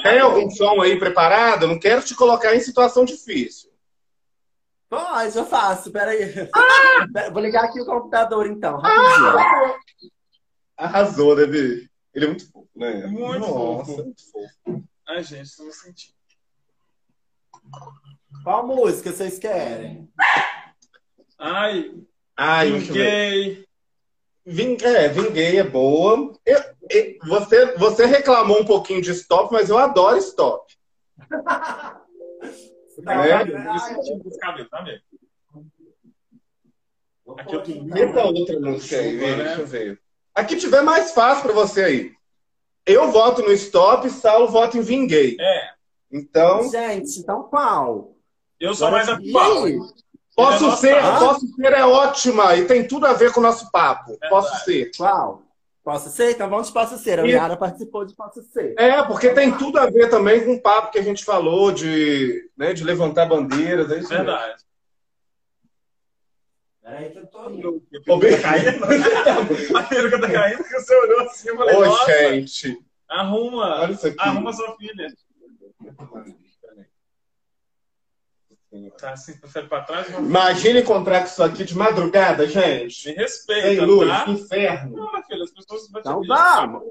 [0.02, 1.68] Tem algum som aí preparado?
[1.68, 3.70] não quero te colocar em situação difícil.
[4.90, 5.92] Pode, eu faço.
[5.92, 6.50] Peraí.
[6.54, 7.30] Ah!
[7.32, 8.78] Vou ligar aqui o computador, então.
[8.78, 9.40] Rapidinho.
[9.40, 9.76] Ah!
[10.78, 11.91] Arrasou, Davi.
[12.14, 13.08] Ele é muito fofo, né?
[13.08, 14.04] Muito Nossa, fofo.
[14.04, 14.84] muito fofo.
[15.08, 16.14] Ai, gente, estou sentindo.
[18.44, 20.10] Qual música vocês querem?
[21.38, 21.94] Ai,
[22.36, 23.66] Ai Vinguei.
[24.46, 26.34] Ving, é, Vinguei é boa.
[26.46, 26.60] Eu,
[26.90, 30.74] eu, você, você reclamou um pouquinho de stop, mas eu adoro stop.
[33.06, 33.46] Tá é?
[33.46, 35.02] Dos cabelos, tá vendo?
[37.38, 37.98] Aqui eu tenho.
[37.98, 40.01] Essa outra música aí, deixa eu ver.
[40.34, 42.12] A que tiver mais fácil para você aí.
[42.86, 45.38] Eu voto no stop, Saulo vota em Vinguei.
[45.40, 45.70] É.
[46.12, 46.70] Então.
[46.70, 48.16] Gente, então qual?
[48.60, 49.66] Eu sou mais atual.
[50.36, 53.70] Posso é ser, posso ser é ótima e tem tudo a ver com o nosso
[53.70, 54.18] papo.
[54.22, 54.66] É posso verdade.
[54.66, 54.92] ser.
[54.98, 55.44] Qual?
[55.84, 56.32] Posso ser?
[56.32, 57.20] Então vamos de Posso Ser.
[57.20, 58.76] A Yara participou de Posso Ser.
[58.78, 62.50] É, porque tem tudo a ver também com o papo que a gente falou de,
[62.56, 63.90] né, de levantar bandeiras.
[63.92, 64.52] É isso Verdade.
[64.52, 64.71] Mesmo.
[66.92, 67.84] Peraí que eu tô indo.
[68.10, 69.78] O tá caindo?
[69.78, 72.86] a peruca tá caindo que você olhou assim e falei, Ô, nossa, gente.
[73.08, 74.18] Arruma, Olha isso aqui.
[74.20, 75.08] arruma sua filha.
[79.00, 80.10] Tá assim, prefere pra trás?
[80.10, 83.08] Imagina encontrar com isso aqui de madrugada, gente.
[83.10, 84.30] Me respeita, Sem luz, tá?
[84.30, 84.98] inferno.
[84.98, 86.84] Não, filha, as pessoas vão te Então vamos.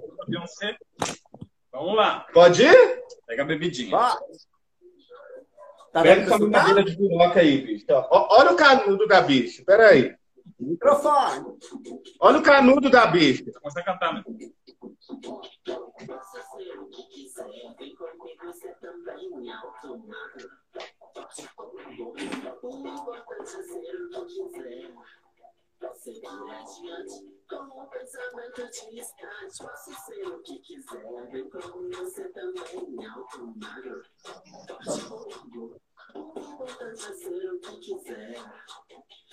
[1.72, 2.26] Vamos lá.
[2.32, 3.02] Pode ir?
[3.26, 3.90] Pega a bebidinha.
[3.90, 4.16] Vai.
[5.92, 7.86] Tá Pega essa madeira de piroca aí, bicho.
[8.10, 9.64] Olha o canudo da bicha.
[9.64, 10.14] Pera aí.
[10.58, 11.56] Microfone.
[12.20, 13.44] Olha o canudo da bicha.
[13.52, 14.22] Começa a cantar, né?
[25.80, 29.58] Seguir adiante com o pensamento distante.
[29.58, 34.02] Posso ser o que quiser, vem como você também, alto magro.
[36.14, 38.34] O importante é ser o que quiser.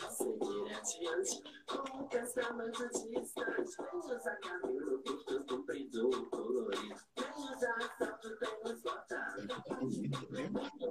[0.10, 3.72] Seguir adiante com o pensamento distante.
[3.78, 6.96] Vem usar cabelo curto, comprido, colorido.
[7.18, 9.20] Vem usar salto, tênis, bota.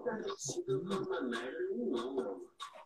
[0.05, 2.37] Tá vestido como a Marilyn Monroe.
[2.37, 2.86] Vem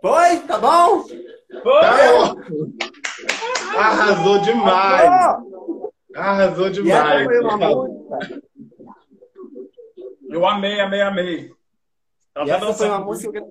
[0.00, 0.38] Foi?
[0.46, 1.02] Tá bom?
[1.02, 1.80] Foi!
[1.82, 2.34] Tá
[3.76, 5.10] Arrasou demais!
[6.14, 7.28] Arrasou demais!
[10.30, 11.57] Eu amei, amei, amei.
[12.42, 13.42] Ela essa foi uma música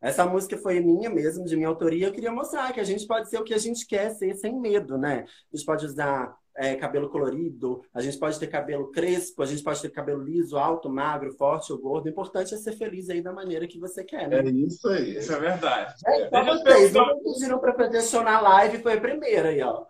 [0.00, 2.06] essa música foi minha mesmo, de minha autoria.
[2.06, 4.54] Eu queria mostrar que a gente pode ser o que a gente quer ser sem
[4.54, 5.24] medo, né?
[5.52, 9.62] A gente pode usar é, cabelo colorido, a gente pode ter cabelo crespo, a gente
[9.62, 12.06] pode ter cabelo liso, alto, magro, forte ou gordo.
[12.06, 14.40] O importante é ser feliz aí da maneira que você quer, né?
[14.40, 15.16] É isso aí.
[15.16, 15.94] Isso é verdade.
[16.06, 19.84] É, só vocês, não pediram pra show na live, foi a primeira aí, ó.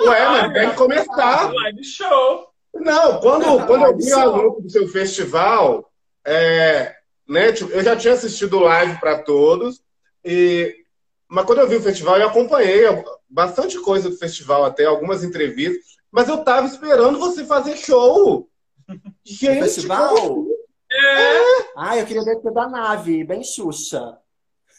[0.00, 1.52] Ué, mas tem que começar.
[1.54, 2.48] Live show.
[2.74, 5.88] Não, quando, quando eu vi o anúncio do seu festival,
[6.26, 6.92] é,
[7.28, 9.82] né, tipo, eu já tinha assistido live para todos,
[10.24, 10.84] e,
[11.28, 12.84] mas quando eu vi o festival, eu acompanhei
[13.28, 18.48] bastante coisa do festival, até algumas entrevistas, mas eu tava esperando você fazer show.
[19.24, 20.44] Gente, festival?
[20.92, 21.38] É.
[21.76, 24.18] Ah, eu queria ver você da nave, bem Xuxa.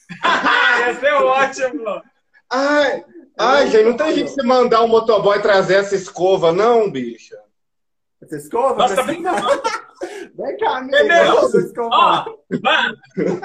[0.80, 2.02] Ia ser ótimo.
[2.50, 3.04] Ai,
[3.38, 7.36] ai, gente, não tem jeito de você mandar um motoboy trazer essa escova, não, bicha.
[8.26, 8.76] Essa escova?
[8.76, 9.48] Nossa, tá brincando.
[10.36, 10.98] Vem cá, amigo.
[11.80, 12.26] Ó,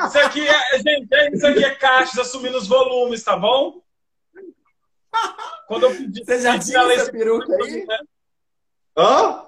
[0.06, 3.80] isso aqui é, gente, isso aqui é caixas assumindo os volumes, tá bom?
[5.68, 7.86] Quando eu pedi, Você já tinha essa peruca aí?
[7.86, 7.98] Né?
[8.96, 9.44] Hã?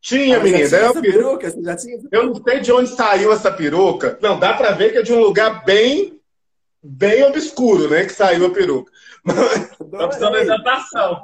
[0.00, 0.66] Tinha, ah, menina.
[0.66, 1.50] Já tinha essa peruca?
[1.50, 4.18] Você já tinha Eu não sei de onde saiu essa peruca.
[4.20, 6.20] Não, dá pra ver que é de um lugar bem,
[6.82, 8.04] bem obscuro, né?
[8.04, 8.92] Que saiu a peruca.
[9.24, 11.22] Tá precisando de hidratação.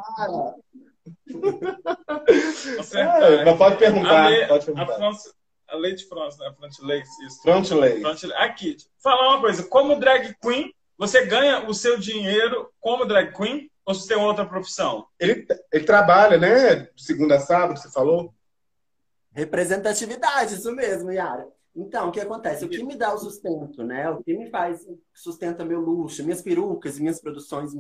[2.95, 4.27] É, mas pode perguntar.
[4.27, 4.93] A, Le, pode perguntar.
[4.93, 5.33] A, France,
[5.69, 6.53] a Leite France, né?
[6.59, 7.43] Front Lakes, isso.
[7.43, 7.69] Front.
[7.69, 9.63] Front, aqui, falar uma coisa.
[9.65, 14.45] Como drag queen, você ganha o seu dinheiro como drag queen ou você tem outra
[14.45, 15.07] profissão?
[15.19, 16.75] Ele, ele trabalha, né?
[16.95, 18.35] De segunda a sábado, você falou?
[19.33, 21.47] Representatividade, isso mesmo, Yara.
[21.75, 22.65] Então, o que acontece?
[22.65, 24.11] O que me dá o sustento, né?
[24.11, 27.73] O que me faz, sustenta meu luxo, minhas perucas, minhas produções,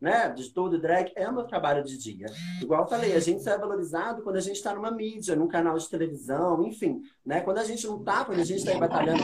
[0.00, 0.28] né?
[0.30, 2.26] De todo drag, é o meu trabalho de dia.
[2.60, 5.48] Igual eu falei, a gente só é valorizado quando a gente está numa mídia, num
[5.48, 7.40] canal de televisão, enfim, né?
[7.40, 9.22] Quando a gente não tá, quando a gente está batalhando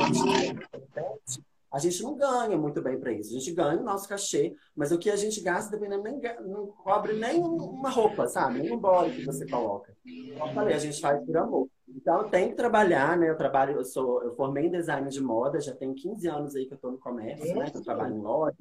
[1.75, 3.31] a gente não ganha muito bem para isso.
[3.35, 6.69] A gente ganha o nosso cachê, mas o que a gente gasta, dependendo, nem, não
[6.69, 8.61] cobre nem uma roupa, sabe?
[8.61, 9.93] Nem um body que você coloca.
[10.39, 11.69] Como eu falei, a gente faz por amor.
[11.95, 13.31] Então, eu tenho que trabalhar, né?
[13.31, 16.67] Eu trabalho, eu sou, eu formei em design de moda, já tem 15 anos aí
[16.67, 17.71] que eu estou no comércio, né?
[17.71, 18.57] Que eu trabalho em loja,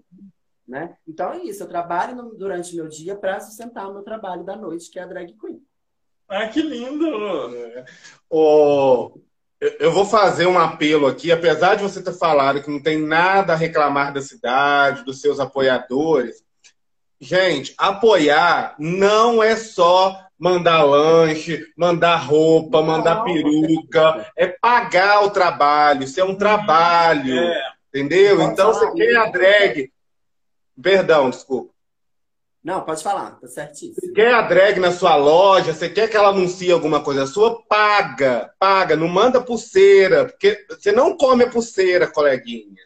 [0.68, 0.96] né?
[1.08, 4.44] Então é isso, eu trabalho no, durante o meu dia para sustentar o meu trabalho
[4.44, 5.62] da noite, que é a drag queen.
[6.30, 7.06] Ah, que lindo!
[8.30, 9.20] Oh,
[9.80, 13.54] eu vou fazer um apelo aqui, apesar de você ter falado que não tem nada
[13.54, 16.44] a reclamar da cidade, dos seus apoiadores.
[17.20, 26.04] Gente, apoiar não é só mandar lanche, mandar roupa, mandar peruca, é pagar o trabalho,
[26.04, 27.72] isso é um trabalho, é.
[27.88, 28.42] entendeu?
[28.42, 29.90] Então você quer a drag.
[30.82, 31.72] Perdão, desculpa.
[32.62, 33.96] Não, pode falar, tá certíssimo.
[33.96, 37.64] Você quer a drag na sua loja, você quer que ela anuncie alguma coisa sua,
[37.64, 42.84] paga, paga, não manda pulseira, porque você não come a pulseira, coleguinha.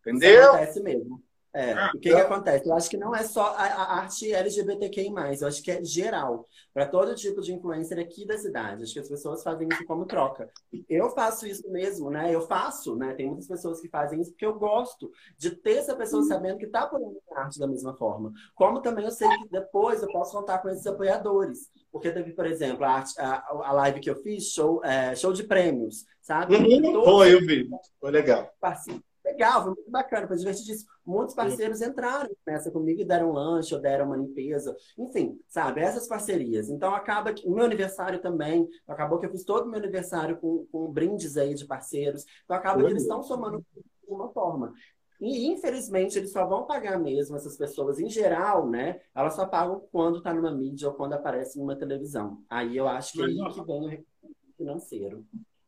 [0.00, 0.40] Entendeu?
[0.40, 1.23] Isso acontece mesmo.
[1.54, 2.68] É, ah, o que, que, acontece?
[2.68, 6.48] Eu acho que não é só a, a arte LGBTQI+, eu acho que é geral,
[6.72, 8.82] para todo tipo de influencer aqui da cidade.
[8.82, 10.50] Acho que as pessoas fazem isso como troca.
[10.88, 12.34] Eu faço isso mesmo, né?
[12.34, 13.14] Eu faço, né?
[13.14, 16.28] Tem muitas pessoas que fazem isso porque eu gosto de ter essa pessoa uhum.
[16.28, 18.32] sabendo que está apoiando a arte da mesma forma.
[18.56, 21.70] Como também eu sei que depois eu posso contar com esses apoiadores.
[21.92, 25.32] Porque teve, por exemplo, a, arte, a, a live que eu fiz, show, é, show
[25.32, 26.56] de prêmios, sabe?
[26.56, 27.04] Uhum.
[27.04, 27.70] Foi, eu vi.
[28.00, 28.52] Foi legal.
[28.60, 29.00] Parceiro
[29.34, 30.90] legal, foi muito bacana, foi divertidíssimo.
[31.04, 34.74] Muitos parceiros entraram nessa comigo e deram um lanche ou deram uma limpeza.
[34.96, 35.80] Enfim, sabe?
[35.80, 36.70] Essas parcerias.
[36.70, 37.46] Então acaba que.
[37.46, 38.68] O meu aniversário também.
[38.88, 42.24] Acabou que eu fiz todo o meu aniversário com, com brindes aí de parceiros.
[42.44, 44.72] Então acaba que eles estão somando de uma forma.
[45.20, 49.00] E, infelizmente, eles só vão pagar mesmo essas pessoas, em geral, né?
[49.14, 52.42] Elas só pagam quando está numa mídia ou quando aparece numa televisão.
[52.50, 55.24] Aí eu acho que é aí que vem o recurso financeiro.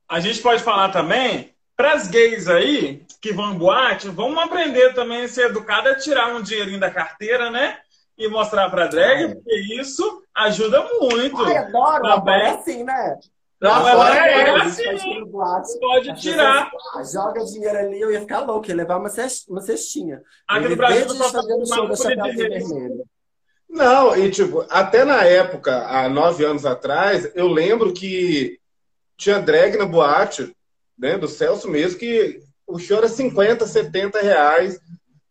[0.08, 4.94] A gente pode falar também para as gays aí, que vão em boate, vamos aprender
[4.94, 7.78] também a ser educada, a tirar um dinheirinho da carteira, né?
[8.16, 11.44] E mostrar para drag, porque isso ajuda muito.
[11.44, 12.40] Ai, adoro, também.
[12.40, 13.18] é assim, né?
[13.60, 14.84] Não, agora é, é assim.
[15.80, 16.70] Pode tirar.
[17.12, 20.22] Joga dinheiro ali, eu ia ficar louco, ia levar uma cestinha.
[20.48, 23.04] Aqui no Brasil, não fazendo show da Vermelho.
[23.68, 28.58] Não, e tipo, até na época, há nove anos atrás, eu lembro que
[29.16, 30.55] tinha drag na boate
[30.98, 34.80] né, do Celso mesmo, que o show era 50, 70 reais.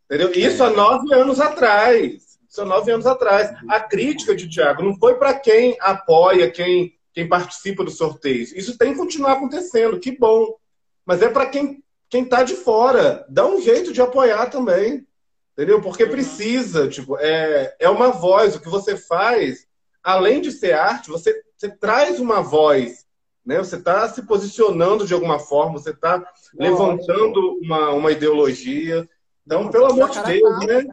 [0.05, 0.31] Entendeu?
[0.31, 2.37] Isso há nove anos atrás.
[2.49, 3.55] Isso há nove anos atrás.
[3.67, 8.43] A crítica de Tiago não foi para quem apoia, quem, quem participa do sorteio.
[8.55, 10.55] Isso tem que continuar acontecendo, que bom.
[11.05, 13.25] Mas é para quem quem está de fora.
[13.29, 15.05] Dá um jeito de apoiar também.
[15.53, 15.81] Entendeu?
[15.81, 18.55] Porque precisa, tipo, é, é uma voz.
[18.55, 19.65] O que você faz,
[20.03, 23.04] além de ser arte, você, você traz uma voz
[23.45, 23.57] né?
[23.59, 29.07] Você está se posicionando de alguma forma, você está levantando uma, uma ideologia.
[29.45, 30.85] Então, pelo amor de Deus, né?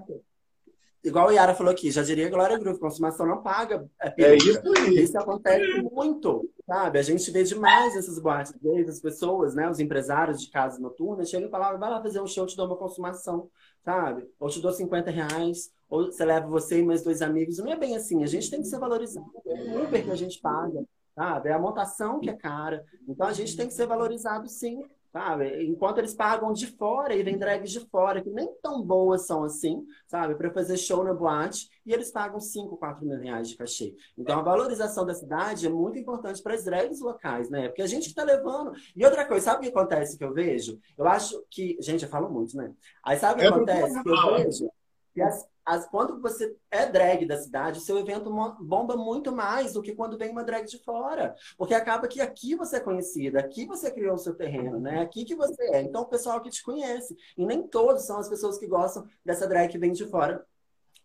[1.05, 4.61] igual a Yara falou aqui, já diria Glória Groove, consumação não paga é, é isso
[4.77, 5.03] aí.
[5.03, 6.99] Isso acontece muito, sabe?
[6.99, 9.69] A gente vê demais essas boates gays, as pessoas, né?
[9.69, 12.67] Os empresários de casas noturnas chegam e falam, vai lá fazer um show, te dou
[12.67, 13.49] uma consumação,
[13.85, 14.29] sabe?
[14.39, 17.59] Ou te dou 50 reais, ou você leva você e mais dois amigos.
[17.59, 19.27] Não é bem assim, a gente tem que ser valorizado.
[19.47, 20.85] É o Uber que a gente paga,
[21.15, 21.49] sabe?
[21.49, 22.85] É a montação que é cara.
[23.09, 24.83] Então a gente tem que ser valorizado sim.
[25.13, 25.67] Sabe?
[25.67, 29.45] Enquanto eles pagam de fora e vem drags de fora, que nem tão boas são
[29.45, 30.35] assim, sabe?
[30.35, 33.95] Para fazer show na boate, e eles pagam 5, 4 mil reais de cachê.
[34.17, 37.69] Então a valorização da cidade é muito importante para as drags locais, né?
[37.69, 38.73] Porque a gente que está levando.
[38.97, 40.81] E outra coisa, sabe o que acontece que eu vejo?
[40.97, 41.77] Eu acho que.
[41.79, 42.73] Gente, eu falo muito, né?
[43.05, 44.03] Aí sabe o que acontece?
[44.03, 44.71] Que eu vejo
[45.13, 49.83] que as, as, quando você é drag da cidade, seu evento bomba muito mais do
[49.83, 51.35] que quando vem uma drag de fora.
[51.57, 55.01] Porque acaba que aqui você é conhecida, aqui você criou o seu terreno, né?
[55.01, 55.83] Aqui que você é.
[55.83, 57.17] Então o pessoal que te conhece.
[57.37, 60.45] E nem todos são as pessoas que gostam dessa drag que vem de fora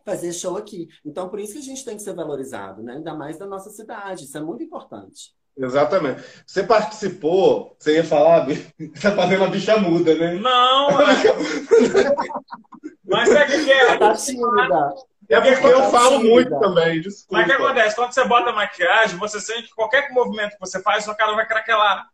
[0.04, 0.88] fazer show aqui.
[1.06, 2.94] Então, por isso que a gente tem que ser valorizado, né?
[2.94, 4.24] Ainda mais da nossa cidade.
[4.24, 5.36] Isso é muito importante.
[5.58, 6.24] Exatamente.
[6.46, 10.36] Você participou, você ia falar, você tá fazendo a bicha muda, né?
[10.36, 10.88] Não!
[13.08, 13.98] Mas é que é?
[13.98, 14.96] Tá tímida.
[15.30, 17.34] É porque eu falo muito também, desculpa.
[17.34, 17.96] Mas o que acontece?
[17.96, 21.46] Quando você bota maquiagem, você sente que qualquer movimento que você faz, sua cara vai
[21.46, 22.08] craquelar.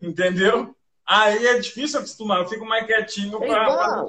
[0.00, 0.74] Entendeu?
[1.06, 2.40] Aí é difícil acostumar.
[2.40, 4.04] Eu fico mais quietinho pra, pra,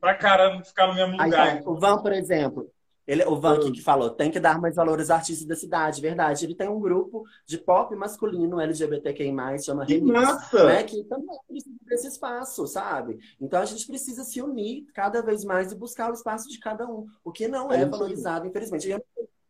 [0.00, 1.48] pra cara não ficar no mesmo lugar.
[1.48, 2.70] Aí, o Van, por exemplo,
[3.06, 6.44] ele, o Van que falou, tem que dar mais valor aos artistas da cidade, verdade.
[6.44, 11.76] Ele tem um grupo de pop masculino LGBTQI+, chama que Remix, né, que também precisa
[11.82, 13.18] desse espaço, sabe?
[13.40, 16.86] Então a gente precisa se unir cada vez mais e buscar o espaço de cada
[16.86, 18.88] um, o que não é, é valorizado, infelizmente.
[18.88, 18.98] Eu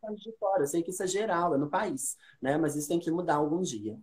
[0.03, 2.59] não sei de fora, eu sei que isso é geral, é no país, né?
[2.59, 3.97] Mas isso tem que mudar algum dia.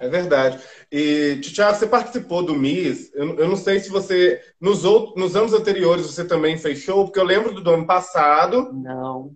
[0.00, 0.58] É verdade.
[0.90, 3.12] E, Tiago, você participou do MIS.
[3.14, 4.40] Eu, eu, não sei se você.
[4.60, 8.72] Nos, outros, nos anos anteriores você também fez show, porque eu lembro do, ano passado.
[8.72, 9.34] Não.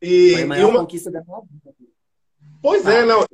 [0.00, 0.80] E, Foi a maior uma...
[0.80, 1.74] conquista da minha vida.
[2.62, 3.24] Pois é, não.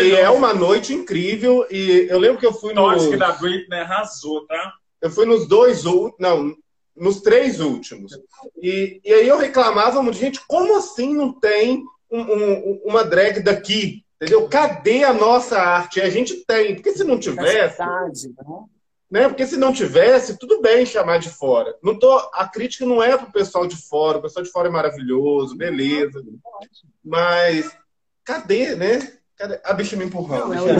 [0.00, 1.66] E é uma noite incrível.
[1.70, 2.88] E eu lembro que eu fui no.
[2.88, 4.74] Acho que da Britney arrasou, tá?
[5.00, 5.84] Eu fui nos dois.
[6.18, 6.54] Não,
[6.98, 8.12] nos três últimos.
[8.60, 13.40] E, e aí eu reclamava muito, gente, como assim não tem um, um, uma drag
[13.40, 14.04] daqui?
[14.20, 14.48] Entendeu?
[14.48, 16.00] Cadê a nossa arte?
[16.00, 16.74] A gente tem.
[16.74, 17.78] Porque se não tivesse.
[17.78, 18.34] Né?
[19.08, 19.28] né?
[19.28, 21.76] Porque se não tivesse, tudo bem chamar de fora.
[21.80, 24.18] Não tô, a crítica não é para o pessoal de fora.
[24.18, 26.20] O pessoal de fora é maravilhoso, beleza.
[27.04, 27.70] Mas
[28.24, 29.18] cadê, né?
[29.36, 29.60] Cadê?
[29.64, 30.48] A bicha me empurrando.
[30.48, 30.74] Não, é,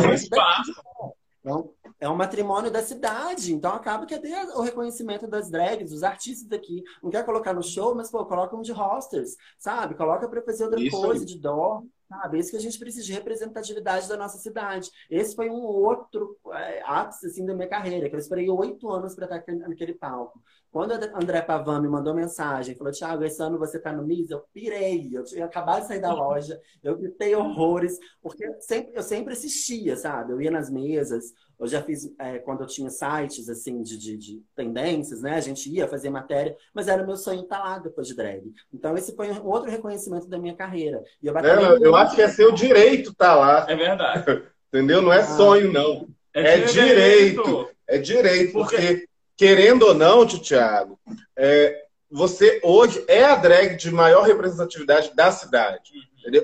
[1.44, 3.54] não, é um matrimônio da cidade.
[3.54, 6.82] Então acaba que até o reconhecimento das drags, dos artistas daqui.
[7.00, 9.94] Não quer colocar no show, mas pô, coloca um de hosters, sabe?
[9.94, 11.26] Coloca para fazer outra Isso coisa, aí.
[11.26, 11.84] de dó.
[12.08, 12.38] Sabe?
[12.38, 14.90] Esse que a gente precisa de representatividade da nossa cidade.
[15.10, 19.14] Esse foi um outro é, ápice assim, da minha carreira, que eu esperei oito anos
[19.14, 20.42] para estar naquele palco.
[20.70, 24.30] Quando a André Pavan me mandou mensagem, falou, Thiago, esse ano você tá no MIS,
[24.30, 28.92] eu pirei, eu tinha acabado de sair da loja, eu gritei horrores, porque eu sempre,
[28.94, 30.32] eu sempre assistia, sabe?
[30.32, 34.16] Eu ia nas mesas, eu já fiz, é, quando eu tinha sites, assim, de, de,
[34.16, 35.34] de, tendências, né?
[35.34, 38.52] A gente ia fazer matéria, mas era meu sonho estar lá depois de drag.
[38.72, 41.02] Então, esse foi um outro reconhecimento da minha carreira.
[41.20, 43.66] E eu, é, eu acho que é seu direito estar lá.
[43.68, 44.24] É verdade.
[44.72, 45.02] Entendeu?
[45.02, 46.06] Não é ah, sonho, não.
[46.32, 47.42] É, é direito.
[47.42, 47.68] direito.
[47.88, 49.07] É direito, porque,
[49.38, 50.98] querendo ou não, Tiago,
[51.36, 55.92] é, você hoje é a drag de maior representatividade da cidade.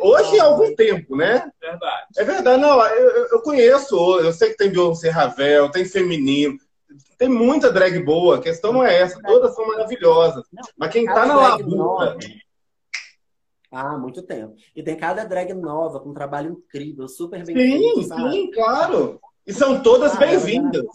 [0.00, 1.50] Hoje há algum tempo, né?
[1.60, 2.06] Verdade.
[2.16, 2.62] É verdade.
[2.62, 6.56] Não, eu, eu conheço, eu sei que tem Beyoncé Ravel, tem feminino,
[7.18, 8.36] tem muita drag boa.
[8.36, 10.44] A questão não é essa, todas são maravilhosas.
[10.78, 12.16] Mas quem tá na labuta.
[13.70, 14.54] Ah, muito tempo.
[14.74, 18.02] E tem cada drag nova, com um trabalho incrível, super bem sim, feito.
[18.04, 19.20] Sim, sim, claro.
[19.46, 20.86] E são todas ah, bem-vindas.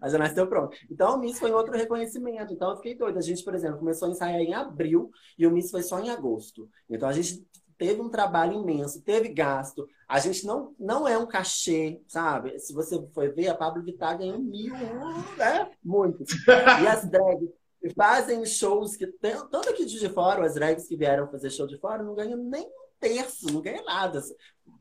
[0.00, 0.76] A já nasceu pronta.
[0.88, 2.52] Então, o Miss foi outro reconhecimento.
[2.52, 3.18] Então, eu fiquei doida.
[3.18, 6.10] A gente, por exemplo, começou a ensaiar em abril e o Miss foi só em
[6.10, 6.70] agosto.
[6.88, 7.44] Então, a gente
[7.76, 9.88] teve um trabalho imenso, teve gasto.
[10.08, 12.56] A gente não, não é um cachê, sabe?
[12.60, 14.72] Se você for ver, a Pablo Vittar ganhou mil,
[15.36, 15.68] né?
[15.82, 16.30] Muitos.
[16.46, 17.50] E as drags
[17.96, 19.08] fazem shows que...
[19.08, 22.70] Tanto aqui de fora, as drags que vieram fazer show de fora, não ganham nem
[23.00, 24.22] terço, não ganha nada.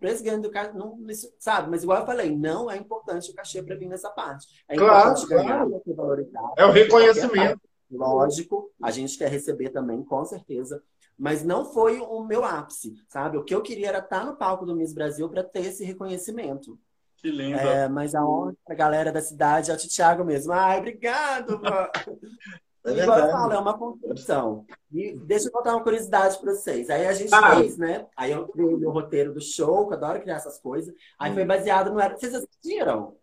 [0.02, 0.98] O preço ganha do cachê, não,
[1.38, 1.70] sabe?
[1.70, 4.48] Mas igual eu falei, não é importante o cachê para vir nessa parte.
[4.68, 6.54] É claro, ganhar, claro.
[6.58, 7.62] É o reconhecimento.
[7.92, 10.82] Lógico, a gente quer receber também, com certeza.
[11.16, 13.38] Mas não foi o meu ápice, sabe?
[13.38, 16.80] O que eu queria era estar no palco do Miss Brasil para ter esse reconhecimento.
[17.18, 17.60] Que lindo.
[17.60, 20.52] É, mas a honra a galera da cidade é o Thiago mesmo.
[20.52, 21.62] Ai, obrigado,
[22.84, 24.66] É Igual eu falo, é uma construção.
[24.92, 26.90] E deixa eu contar uma curiosidade para vocês.
[26.90, 27.56] Aí a gente ah.
[27.56, 28.08] fez, né?
[28.18, 30.94] Aí eu criei o roteiro do show, que eu adoro criar essas coisas.
[31.20, 31.36] Aí hum.
[31.36, 32.00] foi baseado no.
[32.00, 33.16] Vocês assistiram?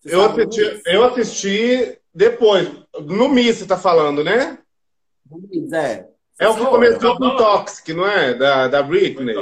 [0.00, 2.68] Vocês eu assisti, eu assisti depois.
[3.00, 4.58] No Miss, você tá falando, né?
[5.72, 6.08] É.
[6.40, 8.34] É o que começou com Toxic, não é?
[8.34, 9.34] Da, da Britney.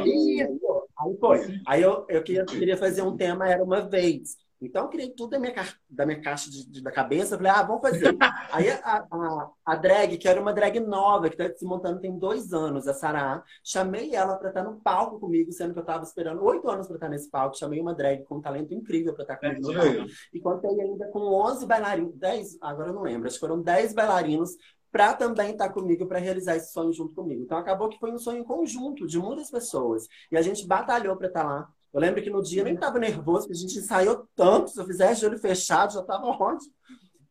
[0.42, 0.86] Isso.
[0.98, 1.60] Aí foi.
[1.66, 4.36] Aí eu, eu queria, queria fazer um tema, era uma vez.
[4.60, 5.54] Então, eu criei tudo da minha,
[5.88, 7.36] da minha caixa de, de, da cabeça.
[7.36, 8.16] Falei, ah, vamos fazer.
[8.52, 12.18] Aí a, a, a, drag, que era uma drag nova, que está se montando tem
[12.18, 16.04] dois anos, a Sarah, chamei ela para estar no palco comigo, sendo que eu estava
[16.04, 17.56] esperando oito anos para estar nesse palco.
[17.56, 20.10] Chamei uma drag com um talento incrível para estar comigo no palco.
[20.32, 23.92] E contei ainda com 11 bailarinos, 10, agora eu não lembro, acho que foram 10
[23.92, 24.50] bailarinos
[24.96, 27.42] para também estar comigo, para realizar esse sonho junto comigo.
[27.42, 30.08] Então acabou que foi um sonho conjunto de muitas pessoas.
[30.32, 31.68] E a gente batalhou para estar lá.
[31.96, 34.78] Eu lembro que no dia eu nem estava nervoso, porque a gente ensaiou tanto, se
[34.78, 36.70] eu fizesse de olho fechado, já estava ótimo.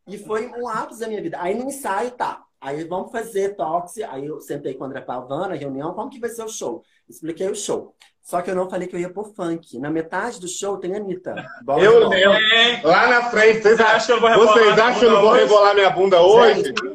[0.07, 1.38] E foi um ápice da minha vida.
[1.39, 2.41] Aí no ensaio, tá.
[2.59, 4.03] Aí vamos fazer toxe.
[4.03, 6.82] Aí eu sentei com o André Pavana, reunião, como que vai ser o show?
[7.07, 7.93] Expliquei o show.
[8.24, 9.78] Só que eu não falei que eu ia por funk.
[9.78, 11.36] Na metade do show tem a Anitta.
[11.61, 12.88] Bola eu lembro.
[12.88, 15.91] Lá na frente, vocês acham que eu, vocês acham que eu não vou rebolar minha
[15.91, 16.63] bunda hoje?
[16.63, 16.95] Gente,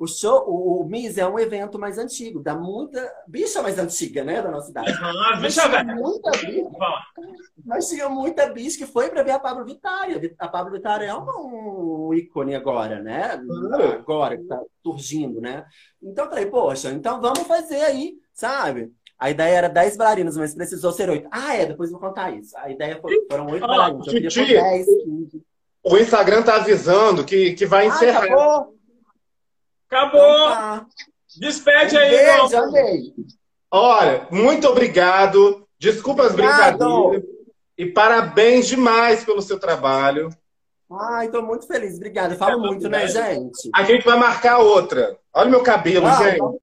[0.00, 4.24] o show, o, o MIS é um evento mais antigo, dá muita bicha mais antiga,
[4.24, 4.90] né, da nossa cidade.
[4.98, 5.94] Ah, bicha velha.
[5.94, 6.64] Muita bicha.
[7.66, 10.08] Mas tinha muita bicha que foi para ver a Pablo Vittar.
[10.38, 13.38] A Pablo Vittar é um ícone agora, né?
[13.92, 15.66] Agora que tá surgindo, né?
[16.02, 18.90] Então eu falei, poxa, então vamos fazer aí, sabe?
[19.18, 21.28] A ideia era 10 bailarinos, mas precisou ser 8.
[21.30, 22.56] Ah, é, depois vou contar isso.
[22.56, 24.06] A ideia foi, foram 8 oh, bailarinos.
[24.06, 25.42] Eu queria 10, 15.
[25.84, 28.22] O Instagram tá avisando que, que vai encerrar.
[28.22, 28.79] Ah, acabou.
[29.90, 30.20] Acabou!
[30.20, 30.86] Então tá.
[31.36, 33.14] Despede um aí, beijo, amei.
[33.70, 35.66] Olha, muito obrigado.
[35.78, 37.22] Desculpa as brincadeiras.
[37.76, 40.28] E parabéns demais pelo seu trabalho.
[40.92, 41.96] Ai, tô muito feliz.
[41.96, 42.34] Obrigada.
[42.34, 43.70] Eu falo é muito, né, gente?
[43.74, 45.16] A gente vai marcar outra.
[45.32, 46.58] Olha meu cabelo, ah, gente.